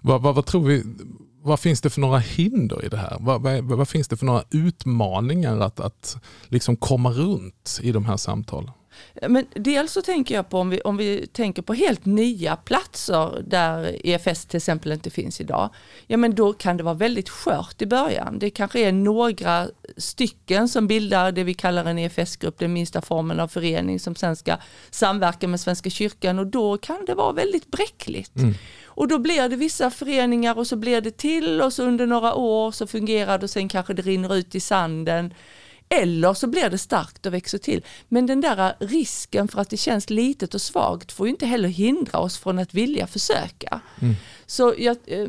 Vad, 0.00 0.22
vad, 0.22 0.34
vad, 0.34 0.46
tror 0.46 0.64
vi, 0.64 0.82
vad 1.42 1.60
finns 1.60 1.80
det 1.80 1.90
för 1.90 2.00
några 2.00 2.18
hinder 2.18 2.84
i 2.84 2.88
det 2.88 2.96
här? 2.96 3.16
Vad, 3.20 3.42
vad, 3.42 3.64
vad 3.64 3.88
finns 3.88 4.08
det 4.08 4.16
för 4.16 4.26
några 4.26 4.42
utmaningar 4.50 5.60
att, 5.60 5.80
att 5.80 6.16
liksom 6.48 6.76
komma 6.76 7.10
runt 7.10 7.80
i 7.82 7.92
de 7.92 8.04
här 8.04 8.16
samtalen? 8.16 8.70
Men 9.28 9.46
dels 9.54 9.92
så 9.92 10.02
tänker 10.02 10.34
jag 10.34 10.48
på 10.48 10.58
om 10.58 10.70
vi, 10.70 10.80
om 10.80 10.96
vi 10.96 11.26
tänker 11.26 11.62
på 11.62 11.74
helt 11.74 12.04
nya 12.04 12.56
platser 12.56 13.42
där 13.46 14.06
EFS 14.06 14.46
till 14.46 14.56
exempel 14.56 14.92
inte 14.92 15.10
finns 15.10 15.40
idag. 15.40 15.70
Ja 16.06 16.16
men 16.16 16.34
då 16.34 16.52
kan 16.52 16.76
det 16.76 16.82
vara 16.82 16.94
väldigt 16.94 17.28
skört 17.28 17.82
i 17.82 17.86
början. 17.86 18.38
Det 18.38 18.50
kanske 18.50 18.80
är 18.80 18.92
några 18.92 19.68
stycken 19.96 20.68
som 20.68 20.86
bildar 20.86 21.32
det 21.32 21.44
vi 21.44 21.54
kallar 21.54 21.84
en 21.84 21.98
EFS-grupp, 21.98 22.58
den 22.58 22.72
minsta 22.72 23.02
formen 23.02 23.40
av 23.40 23.48
förening 23.48 24.00
som 24.00 24.14
sen 24.16 24.36
ska 24.36 24.56
samverka 24.90 25.48
med 25.48 25.60
Svenska 25.60 25.90
kyrkan 25.90 26.38
och 26.38 26.46
då 26.46 26.76
kan 26.76 27.04
det 27.06 27.14
vara 27.14 27.32
väldigt 27.32 27.70
bräckligt. 27.70 28.36
Mm. 28.36 28.54
Och 28.84 29.08
då 29.08 29.18
blir 29.18 29.48
det 29.48 29.56
vissa 29.56 29.90
föreningar 29.90 30.58
och 30.58 30.66
så 30.66 30.76
blir 30.76 31.00
det 31.00 31.16
till 31.16 31.60
och 31.60 31.72
så 31.72 31.82
under 31.82 32.06
några 32.06 32.34
år 32.34 32.70
så 32.70 32.86
fungerar 32.86 33.38
det 33.38 33.44
och 33.44 33.50
sen 33.50 33.68
kanske 33.68 33.94
det 33.94 34.02
rinner 34.02 34.34
ut 34.34 34.54
i 34.54 34.60
sanden. 34.60 35.34
Eller 36.00 36.34
så 36.34 36.46
blir 36.46 36.70
det 36.70 36.78
starkt 36.78 37.26
och 37.26 37.34
växer 37.34 37.58
till. 37.58 37.84
Men 38.08 38.26
den 38.26 38.40
där 38.40 38.74
risken 38.78 39.48
för 39.48 39.60
att 39.60 39.70
det 39.70 39.76
känns 39.76 40.10
litet 40.10 40.54
och 40.54 40.60
svagt 40.60 41.12
får 41.12 41.26
ju 41.26 41.30
inte 41.30 41.46
heller 41.46 41.68
hindra 41.68 42.18
oss 42.18 42.38
från 42.38 42.58
att 42.58 42.74
vilja 42.74 43.06
försöka. 43.06 43.80
Mm. 44.00 44.14
Så 44.46 44.74
jag, 44.78 44.96
eh, 45.06 45.28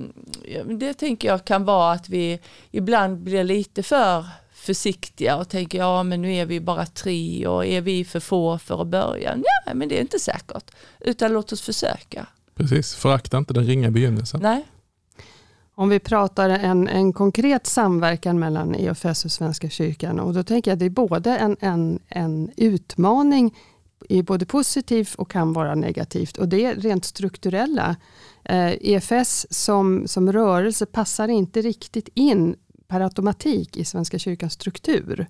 det 0.65 0.93
tänker 0.93 1.27
jag 1.27 1.45
kan 1.45 1.65
vara 1.65 1.91
att 1.91 2.09
vi 2.09 2.39
ibland 2.71 3.17
blir 3.17 3.43
lite 3.43 3.83
för 3.83 4.25
försiktiga 4.53 5.35
och 5.37 5.49
tänker 5.49 5.77
ja 5.77 6.03
men 6.03 6.21
nu 6.21 6.33
är 6.33 6.45
vi 6.45 6.59
bara 6.59 6.85
tre 6.85 7.47
och 7.47 7.65
är 7.65 7.81
vi 7.81 8.05
för 8.05 8.19
få 8.19 8.57
för 8.57 8.81
att 8.81 8.87
börja? 8.87 9.37
Ja 9.65 9.73
men 9.73 9.89
det 9.89 9.97
är 9.97 10.01
inte 10.01 10.19
säkert. 10.19 10.71
Utan 10.99 11.33
låt 11.33 11.51
oss 11.51 11.61
försöka. 11.61 12.25
Precis, 12.55 12.95
förakta 12.95 13.37
inte 13.37 13.53
den 13.53 13.65
ringa 13.65 13.91
begynnelsen. 13.91 14.41
Nej. 14.41 14.65
Om 15.77 15.89
vi 15.89 15.99
pratar 15.99 16.49
en, 16.49 16.87
en 16.87 17.13
konkret 17.13 17.67
samverkan 17.67 18.39
mellan 18.39 18.75
EFS 18.75 19.25
och 19.25 19.31
Svenska 19.31 19.69
kyrkan 19.69 20.19
och 20.19 20.33
då 20.33 20.43
tänker 20.43 20.71
jag 20.71 20.75
att 20.75 20.79
det 20.79 20.85
är 20.85 20.89
både 20.89 21.37
en, 21.37 21.57
en, 21.59 21.99
en 22.07 22.51
utmaning 22.57 23.55
i 24.09 24.23
både 24.23 24.45
positivt 24.45 25.15
och 25.15 25.31
kan 25.31 25.53
vara 25.53 25.75
negativt 25.75 26.37
och 26.37 26.47
det 26.47 26.65
är 26.65 26.75
rent 26.75 27.05
strukturella. 27.05 27.95
Eh, 28.43 28.73
EFS 28.81 29.47
som, 29.49 30.07
som 30.07 30.33
rörelse 30.33 30.85
passar 30.85 31.27
inte 31.27 31.61
riktigt 31.61 32.09
in 32.13 32.55
per 32.87 33.01
automatik 33.01 33.77
i 33.77 33.85
Svenska 33.85 34.19
kyrkans 34.19 34.53
struktur. 34.53 35.27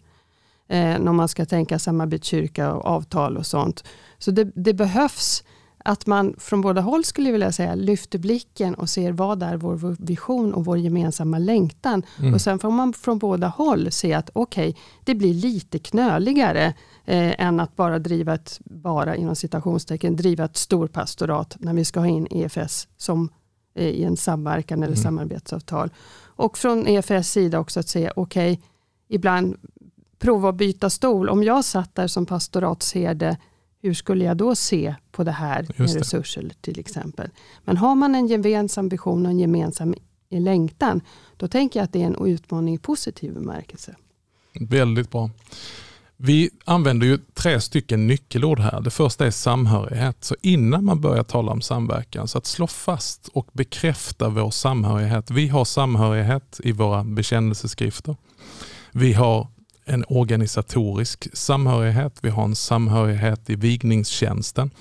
Eh, 0.67 0.99
när 0.99 1.13
man 1.13 1.27
ska 1.27 1.45
tänka 1.45 1.79
samarbetskyrka 1.79 2.73
och 2.73 2.85
avtal 2.85 3.37
och 3.37 3.45
sånt. 3.45 3.83
Så 4.17 4.31
det, 4.31 4.51
det 4.55 4.73
behövs 4.73 5.43
att 5.87 6.05
man 6.05 6.35
från 6.37 6.61
båda 6.61 6.81
håll 6.81 7.03
skulle 7.03 7.31
vilja 7.31 7.51
säga 7.51 7.75
lyfter 7.75 8.19
blicken 8.19 8.75
och 8.75 8.89
ser 8.89 9.11
vad 9.11 9.43
är 9.43 9.57
vår 9.57 9.95
vision 10.05 10.53
och 10.53 10.65
vår 10.65 10.77
gemensamma 10.77 11.39
längtan. 11.39 12.03
Mm. 12.19 12.33
Och 12.33 12.41
sen 12.41 12.59
får 12.59 12.71
man 12.71 12.93
från 12.93 13.19
båda 13.19 13.47
håll 13.47 13.91
se 13.91 14.13
att 14.13 14.29
okej, 14.33 14.69
okay, 14.69 14.81
det 15.03 15.15
blir 15.15 15.33
lite 15.33 15.79
knöligare 15.79 16.65
eh, 17.05 17.41
än 17.41 17.59
att 17.59 17.75
bara 17.75 17.99
driva 17.99 18.33
ett, 18.33 18.59
bara 18.63 19.15
inom 19.15 19.35
citationstecken, 19.35 20.15
driva 20.15 20.45
ett 20.45 20.57
storpastorat 20.57 21.57
när 21.59 21.73
vi 21.73 21.85
ska 21.85 21.99
ha 21.99 22.07
in 22.07 22.27
EFS 22.31 22.87
som 22.97 23.29
eh, 23.75 23.87
i 23.87 24.03
en 24.03 24.17
samverkan 24.17 24.83
eller 24.83 24.93
mm. 24.93 25.03
samarbetsavtal. 25.03 25.89
Och 26.23 26.57
från 26.57 26.87
EFS 26.87 27.31
sida 27.31 27.59
också 27.59 27.79
att 27.79 27.87
säga 27.87 28.13
okej, 28.15 28.53
okay, 28.53 28.65
ibland 29.07 29.55
prova 30.19 30.49
att 30.49 30.55
byta 30.55 30.89
stol. 30.89 31.29
Om 31.29 31.43
jag 31.43 31.65
satt 31.65 31.95
där 31.95 32.07
som 32.07 32.25
pastoratsherde 32.25 33.37
hur 33.85 33.93
skulle 33.93 34.25
jag 34.25 34.37
då 34.37 34.55
se 34.55 34.95
på 35.11 35.23
det 35.23 35.31
här 35.31 35.67
med 35.75 35.93
resurser 35.93 36.51
till 36.61 36.79
exempel. 36.79 37.29
Men 37.63 37.77
har 37.77 37.95
man 37.95 38.15
en 38.15 38.27
gemensam 38.27 38.89
vision 38.89 39.25
och 39.25 39.31
en 39.31 39.39
gemensam 39.39 39.95
längtan, 40.29 41.01
då 41.37 41.47
tänker 41.47 41.79
jag 41.79 41.83
att 41.83 41.93
det 41.93 42.01
är 42.01 42.05
en 42.05 42.27
utmaning 42.27 42.75
i 42.75 42.77
positiv 42.77 43.33
bemärkelse. 43.33 43.95
Väldigt 44.59 45.11
bra. 45.11 45.29
Vi 46.17 46.49
använder 46.65 47.07
ju 47.07 47.17
tre 47.33 47.61
stycken 47.61 48.07
nyckelord 48.07 48.59
här. 48.59 48.81
Det 48.81 48.89
första 48.89 49.25
är 49.25 49.31
samhörighet. 49.31 50.23
Så 50.23 50.35
innan 50.41 50.85
man 50.85 51.01
börjar 51.01 51.23
tala 51.23 51.51
om 51.51 51.61
samverkan, 51.61 52.27
så 52.27 52.37
att 52.37 52.45
slå 52.45 52.67
fast 52.67 53.27
och 53.27 53.47
bekräfta 53.53 54.29
vår 54.29 54.51
samhörighet. 54.51 55.31
Vi 55.31 55.47
har 55.47 55.65
samhörighet 55.65 56.59
i 56.63 56.71
våra 56.71 57.03
bekännelseskrifter. 57.03 58.15
Vi 58.91 59.13
har 59.13 59.47
en 59.85 60.03
organisatorisk 60.07 61.27
samhörighet, 61.33 62.19
vi 62.21 62.29
har 62.29 62.43
en 62.43 62.55
samhörighet 62.55 63.49
i 63.49 63.55
vigningstjänsten. 63.55 64.71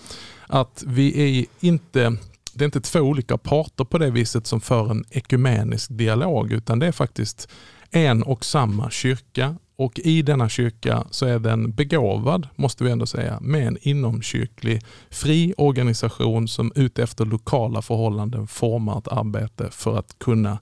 Att 0.46 0.84
vi 0.86 1.38
är 1.40 1.46
inte 1.60 2.16
det 2.54 2.64
är 2.64 2.66
inte 2.66 2.80
två 2.80 3.00
olika 3.00 3.38
parter 3.38 3.84
på 3.84 3.98
det 3.98 4.10
viset 4.10 4.46
som 4.46 4.60
för 4.60 4.90
en 4.90 5.04
ekumenisk 5.10 5.90
dialog 5.90 6.52
utan 6.52 6.78
det 6.78 6.86
är 6.86 6.92
faktiskt 6.92 7.48
en 7.90 8.22
och 8.22 8.44
samma 8.44 8.90
kyrka 8.90 9.56
och 9.76 9.98
i 9.98 10.22
denna 10.22 10.48
kyrka 10.48 11.04
så 11.10 11.26
är 11.26 11.38
den 11.38 11.72
begåvad, 11.72 12.48
måste 12.56 12.84
vi 12.84 12.90
ändå 12.90 13.06
säga, 13.06 13.38
med 13.40 13.66
en 13.66 13.78
inomkyrklig 13.80 14.82
fri 15.10 15.54
organisation 15.56 16.48
som 16.48 16.72
utefter 16.74 17.24
lokala 17.24 17.82
förhållanden 17.82 18.46
formar 18.46 18.98
ett 18.98 19.08
arbete 19.08 19.68
för 19.70 19.98
att 19.98 20.18
kunna 20.18 20.58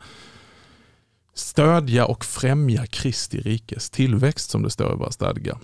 stödja 1.35 2.07
och 2.07 2.25
främja 2.25 2.87
Kristi 2.87 3.41
rikes 3.41 3.91
tillväxt 3.91 4.51
som 4.51 4.63
det 4.63 4.71
står 4.71 4.93
i 4.93 4.97
våra 4.97 5.11
stadgar. 5.11 5.59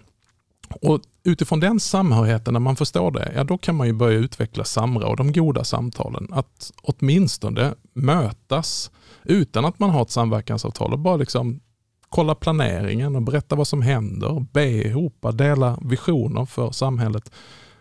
Och 0.83 1.01
Utifrån 1.29 1.61
den 1.61 1.81
samhörigheten, 1.81 2.53
när 2.53 2.61
man 2.61 2.77
förstår 2.77 3.11
det, 3.11 3.33
ja 3.35 3.45
då 3.45 3.59
kan 3.59 3.75
man 3.75 3.87
ju 3.87 3.93
börja 3.93 4.19
utveckla 4.19 4.65
samråd, 4.65 5.17
de 5.17 5.33
goda 5.33 5.65
samtalen. 5.65 6.29
Att 6.33 6.73
åtminstone 6.83 7.75
mötas 7.93 8.91
utan 9.25 9.65
att 9.65 9.79
man 9.79 9.91
har 9.91 10.03
ett 10.03 10.11
samverkansavtal 10.11 10.93
och 10.93 10.99
bara 10.99 11.17
liksom 11.17 11.61
kolla 12.09 12.35
planeringen 12.35 13.17
och 13.17 13.23
berätta 13.23 13.57
vad 13.57 13.69
som 13.69 13.83
händer, 13.83 14.47
be 14.53 14.65
ihop, 14.65 15.27
dela 15.33 15.79
visioner 15.83 16.45
för 16.45 16.71
samhället. 16.71 17.33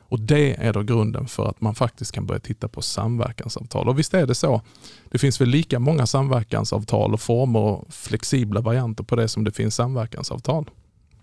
Och 0.10 0.20
Det 0.20 0.56
är 0.56 0.74
då 0.74 0.84
grunden 0.84 1.28
för 1.28 1.50
att 1.50 1.62
man 1.62 1.76
faktiskt 1.76 2.12
kan 2.12 2.26
börja 2.26 2.39
titta 2.39 2.67
på 2.67 2.82
samverkansavtal. 2.82 3.89
Och 3.89 4.00
visst 4.00 4.13
är 4.13 4.28
det 4.28 4.36
så. 4.36 4.62
Det 5.12 5.17
finns 5.17 5.41
väl 5.41 5.50
lika 5.50 5.80
många 5.80 6.08
samverkansavtal 6.08 7.13
och 7.13 7.22
former 7.22 7.60
och 7.60 7.93
flexibla 7.93 8.62
varianter 8.62 9.04
på 9.04 9.15
det 9.15 9.28
som 9.28 9.43
det 9.43 9.52
finns 9.52 9.76
samverkansavtal. 9.76 10.70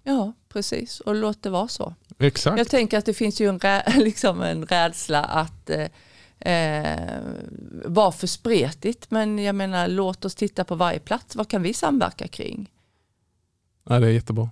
Ja, 0.03 0.33
precis. 0.49 1.01
Och 1.01 1.15
låt 1.15 1.43
det 1.43 1.51
vara 1.51 1.69
så. 1.69 1.95
Exakt. 2.19 2.59
Jag 2.59 2.69
tänker 2.69 2.99
att 2.99 3.07
det 3.07 3.15
finns 3.15 3.41
ju 3.41 3.49
en, 3.49 3.59
rä 3.59 3.85
liksom 3.97 4.43
en 4.43 4.67
rädsla 4.67 5.25
att 5.25 5.71
eh, 5.71 5.89
eh, 6.53 7.21
vara 7.85 8.13
för 8.13 8.27
spretigt. 8.27 9.11
Men 9.11 9.39
jag 9.39 9.55
menar, 9.55 9.89
låt 9.89 10.25
oss 10.25 10.35
titta 10.35 10.65
på 10.65 10.75
varje 10.75 10.99
plats. 10.99 11.37
Vad 11.37 11.49
kan 11.49 11.63
vi 11.63 11.75
samverka 11.75 12.29
kring? 12.29 12.71
Ja, 13.89 14.01
det 14.01 14.07
är 14.07 14.11
jättebra. 14.11 14.51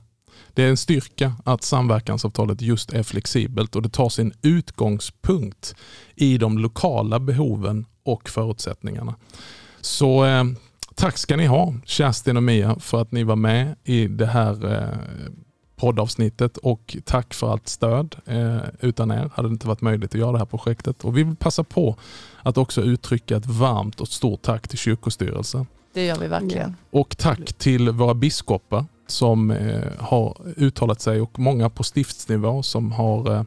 Det 0.55 0.63
är 0.63 0.69
en 0.69 0.77
styrka 0.77 1.35
att 1.45 1.63
samverkansavtalet 1.63 2.63
just 2.63 2.93
är 2.93 3.03
flexibelt 3.03 3.77
och 3.77 3.83
det 3.83 3.89
tar 3.89 4.09
sin 4.09 4.33
utgångspunkt 4.43 5.75
i 6.15 6.39
de 6.39 6.59
lokala 6.59 7.21
behoven 7.21 7.87
och 8.05 8.29
förutsättningarna. 8.29 9.15
Så 9.81 10.25
eh, 10.25 10.45
tack 10.95 11.19
ska 11.19 11.37
ni 11.37 11.47
ha 11.47 11.75
Kerstin 11.85 12.37
och 12.37 12.43
Mia 12.43 12.79
för 12.79 13.03
att 13.03 13.13
ni 13.13 13.25
var 13.25 13.37
med 13.37 13.77
i 13.85 14.07
det 14.07 14.27
här 14.27 14.73
eh, 14.73 14.99
poddavsnittet 15.77 16.57
och 16.57 16.97
tack 17.05 17.35
för 17.35 17.53
allt 17.53 17.69
stöd. 17.69 18.17
Eh, 18.27 18.59
utan 18.81 19.11
er 19.11 19.31
hade 19.35 19.49
det 19.49 19.53
inte 19.53 19.69
varit 19.69 19.81
möjligt 19.81 20.15
att 20.15 20.21
göra 20.21 20.33
det 20.33 20.39
här 20.39 20.47
projektet. 20.47 21.05
Och 21.05 21.17
Vi 21.17 21.23
vill 21.23 21.37
passa 21.37 21.65
på 21.65 21.97
att 22.43 22.59
också 22.59 22.83
uttrycka 22.83 23.37
ett 23.37 23.47
varmt 23.47 24.01
och 24.01 24.09
stort 24.09 24.43
tack 24.43 24.69
till 24.69 24.79
kyrkostyrelsen. 24.79 25.67
Det 25.93 26.05
gör 26.05 26.19
vi 26.19 26.29
verkligen. 26.29 26.77
Och 26.91 27.17
tack 27.19 27.53
till 27.53 27.91
våra 27.91 28.15
biskopar 28.15 28.85
som 29.07 29.51
eh, 29.51 29.83
har 29.99 30.37
uttalat 30.57 31.01
sig 31.01 31.21
och 31.21 31.39
många 31.39 31.71
på 31.71 31.83
stiftsnivå 31.83 32.63
som 32.63 32.93
har 32.93 33.35
eh, 33.35 33.43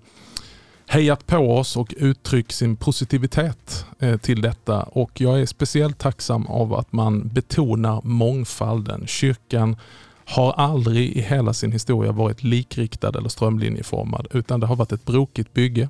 hejat 0.87 1.27
på 1.27 1.37
oss 1.37 1.77
och 1.77 1.93
uttryckt 1.97 2.51
sin 2.51 2.75
positivitet 2.75 3.85
eh, 3.99 4.17
till 4.17 4.41
detta. 4.41 4.83
Och 4.83 5.21
jag 5.21 5.41
är 5.41 5.45
speciellt 5.45 5.97
tacksam 5.97 6.47
av 6.47 6.73
att 6.73 6.93
man 6.93 7.27
betonar 7.27 8.01
mångfalden. 8.03 9.07
Kyrkan 9.07 9.77
har 10.25 10.51
aldrig 10.51 11.17
i 11.17 11.21
hela 11.21 11.53
sin 11.53 11.71
historia 11.71 12.11
varit 12.11 12.43
likriktad 12.43 13.17
eller 13.17 13.29
strömlinjeformad 13.29 14.27
utan 14.31 14.59
det 14.59 14.67
har 14.67 14.75
varit 14.75 14.91
ett 14.91 15.05
brokigt 15.05 15.53
bygge 15.53 15.89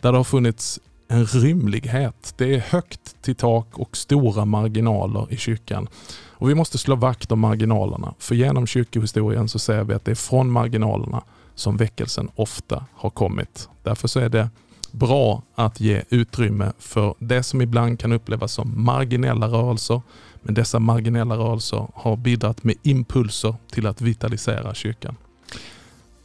där 0.00 0.12
det 0.12 0.18
har 0.18 0.24
funnits 0.24 0.80
en 1.10 1.24
rymlighet. 1.24 2.34
Det 2.36 2.54
är 2.54 2.58
högt 2.58 3.22
till 3.22 3.34
tak 3.34 3.78
och 3.78 3.96
stora 3.96 4.44
marginaler 4.44 5.26
i 5.30 5.36
kyrkan. 5.36 5.88
Och 6.28 6.50
Vi 6.50 6.54
måste 6.54 6.78
slå 6.78 6.96
vakt 6.96 7.32
om 7.32 7.40
marginalerna 7.40 8.14
för 8.18 8.34
genom 8.34 8.66
kyrkohistorien 8.66 9.48
så 9.48 9.58
ser 9.58 9.84
vi 9.84 9.94
att 9.94 10.04
det 10.04 10.10
är 10.10 10.14
från 10.14 10.50
marginalerna 10.50 11.22
som 11.54 11.76
väckelsen 11.76 12.28
ofta 12.34 12.84
har 12.94 13.10
kommit. 13.10 13.68
Därför 13.82 14.08
så 14.08 14.20
är 14.20 14.28
det 14.28 14.48
bra 14.92 15.42
att 15.54 15.80
ge 15.80 16.02
utrymme 16.08 16.72
för 16.78 17.14
det 17.18 17.42
som 17.42 17.60
ibland 17.60 17.98
kan 17.98 18.12
upplevas 18.12 18.52
som 18.52 18.84
marginella 18.84 19.46
rörelser. 19.46 20.02
Men 20.42 20.54
dessa 20.54 20.78
marginella 20.78 21.36
rörelser 21.36 21.86
har 21.94 22.16
bidragit 22.16 22.64
med 22.64 22.74
impulser 22.82 23.54
till 23.72 23.86
att 23.86 24.00
vitalisera 24.00 24.74
kyrkan. 24.74 25.16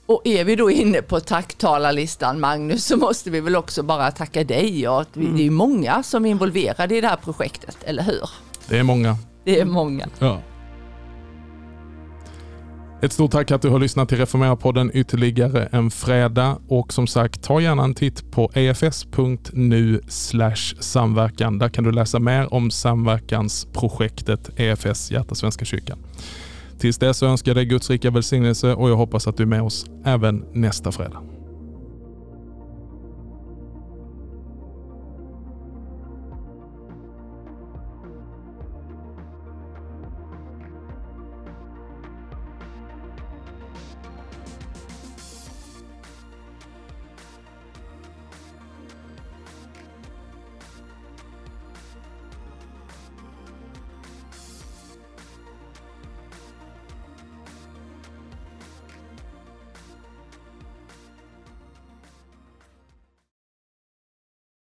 Och 0.06 0.22
är 0.24 0.46
vi 0.46 0.56
då 0.56 0.72
inne 0.72 1.02
på 1.02 1.20
tacktalarlistan 1.20 2.39
Magnus 2.39 2.86
så 2.86 2.98
måste 2.98 3.30
vi 3.30 3.39
väl 3.39 3.56
också 3.56 3.84
bara 3.84 4.12
tacka 4.12 4.44
dig. 4.44 4.88
Och 4.88 5.06
vi, 5.13 5.26
mm. 5.26 5.38
Det 5.38 5.46
är 5.46 5.52
många 5.52 6.04
som 6.04 6.26
är 6.26 6.30
involverade 6.30 6.98
i 6.98 7.02
det 7.02 7.08
här 7.08 7.15
projektet, 7.15 7.78
eller 7.84 8.04
hur? 8.04 8.30
Det 8.68 8.78
är 8.78 8.84
många. 8.84 9.18
Det 9.46 9.60
är 9.60 9.65
många. 9.65 10.08
Ja. 10.20 10.41
Ett 13.02 13.13
stort 13.13 13.32
tack 13.32 13.52
att 13.52 13.62
du 13.62 13.70
har 13.70 13.80
lyssnat 13.80 14.10
till 14.10 14.18
Reformera-podden 14.18 14.91
ytterligare 14.94 15.70
en 15.72 15.91
fredag 15.91 16.58
och 16.68 16.94
som 16.94 17.08
sagt 17.08 17.44
ta 17.44 17.62
gärna 17.62 17.84
en 17.84 17.94
titt 17.94 18.32
på 18.32 18.52
efs.nu 18.54 20.02
samverkan. 20.80 21.58
Där 21.58 21.70
kan 21.70 21.84
du 21.84 21.91
läsa 21.91 22.20
mer 22.20 22.54
om 22.54 22.72
samverkansprojektet 22.72 24.50
EFS 24.56 25.12
Hjärta 25.12 25.36
Svenska 25.36 25.65
kyrkan. 25.65 25.98
Tills 26.80 26.98
dess 26.98 27.24
önskar 27.24 27.50
jag 27.50 27.58
dig 27.58 27.66
Guds 27.66 27.90
rika 27.90 28.12
välsignelse 28.12 28.74
och 28.74 28.90
jag 28.90 28.96
hoppas 28.96 29.28
att 29.28 29.38
du 29.38 29.44
är 29.44 29.48
med 29.48 29.62
oss 29.62 29.86
även 30.06 30.46
nästa 30.54 30.92
fredag. 30.92 31.35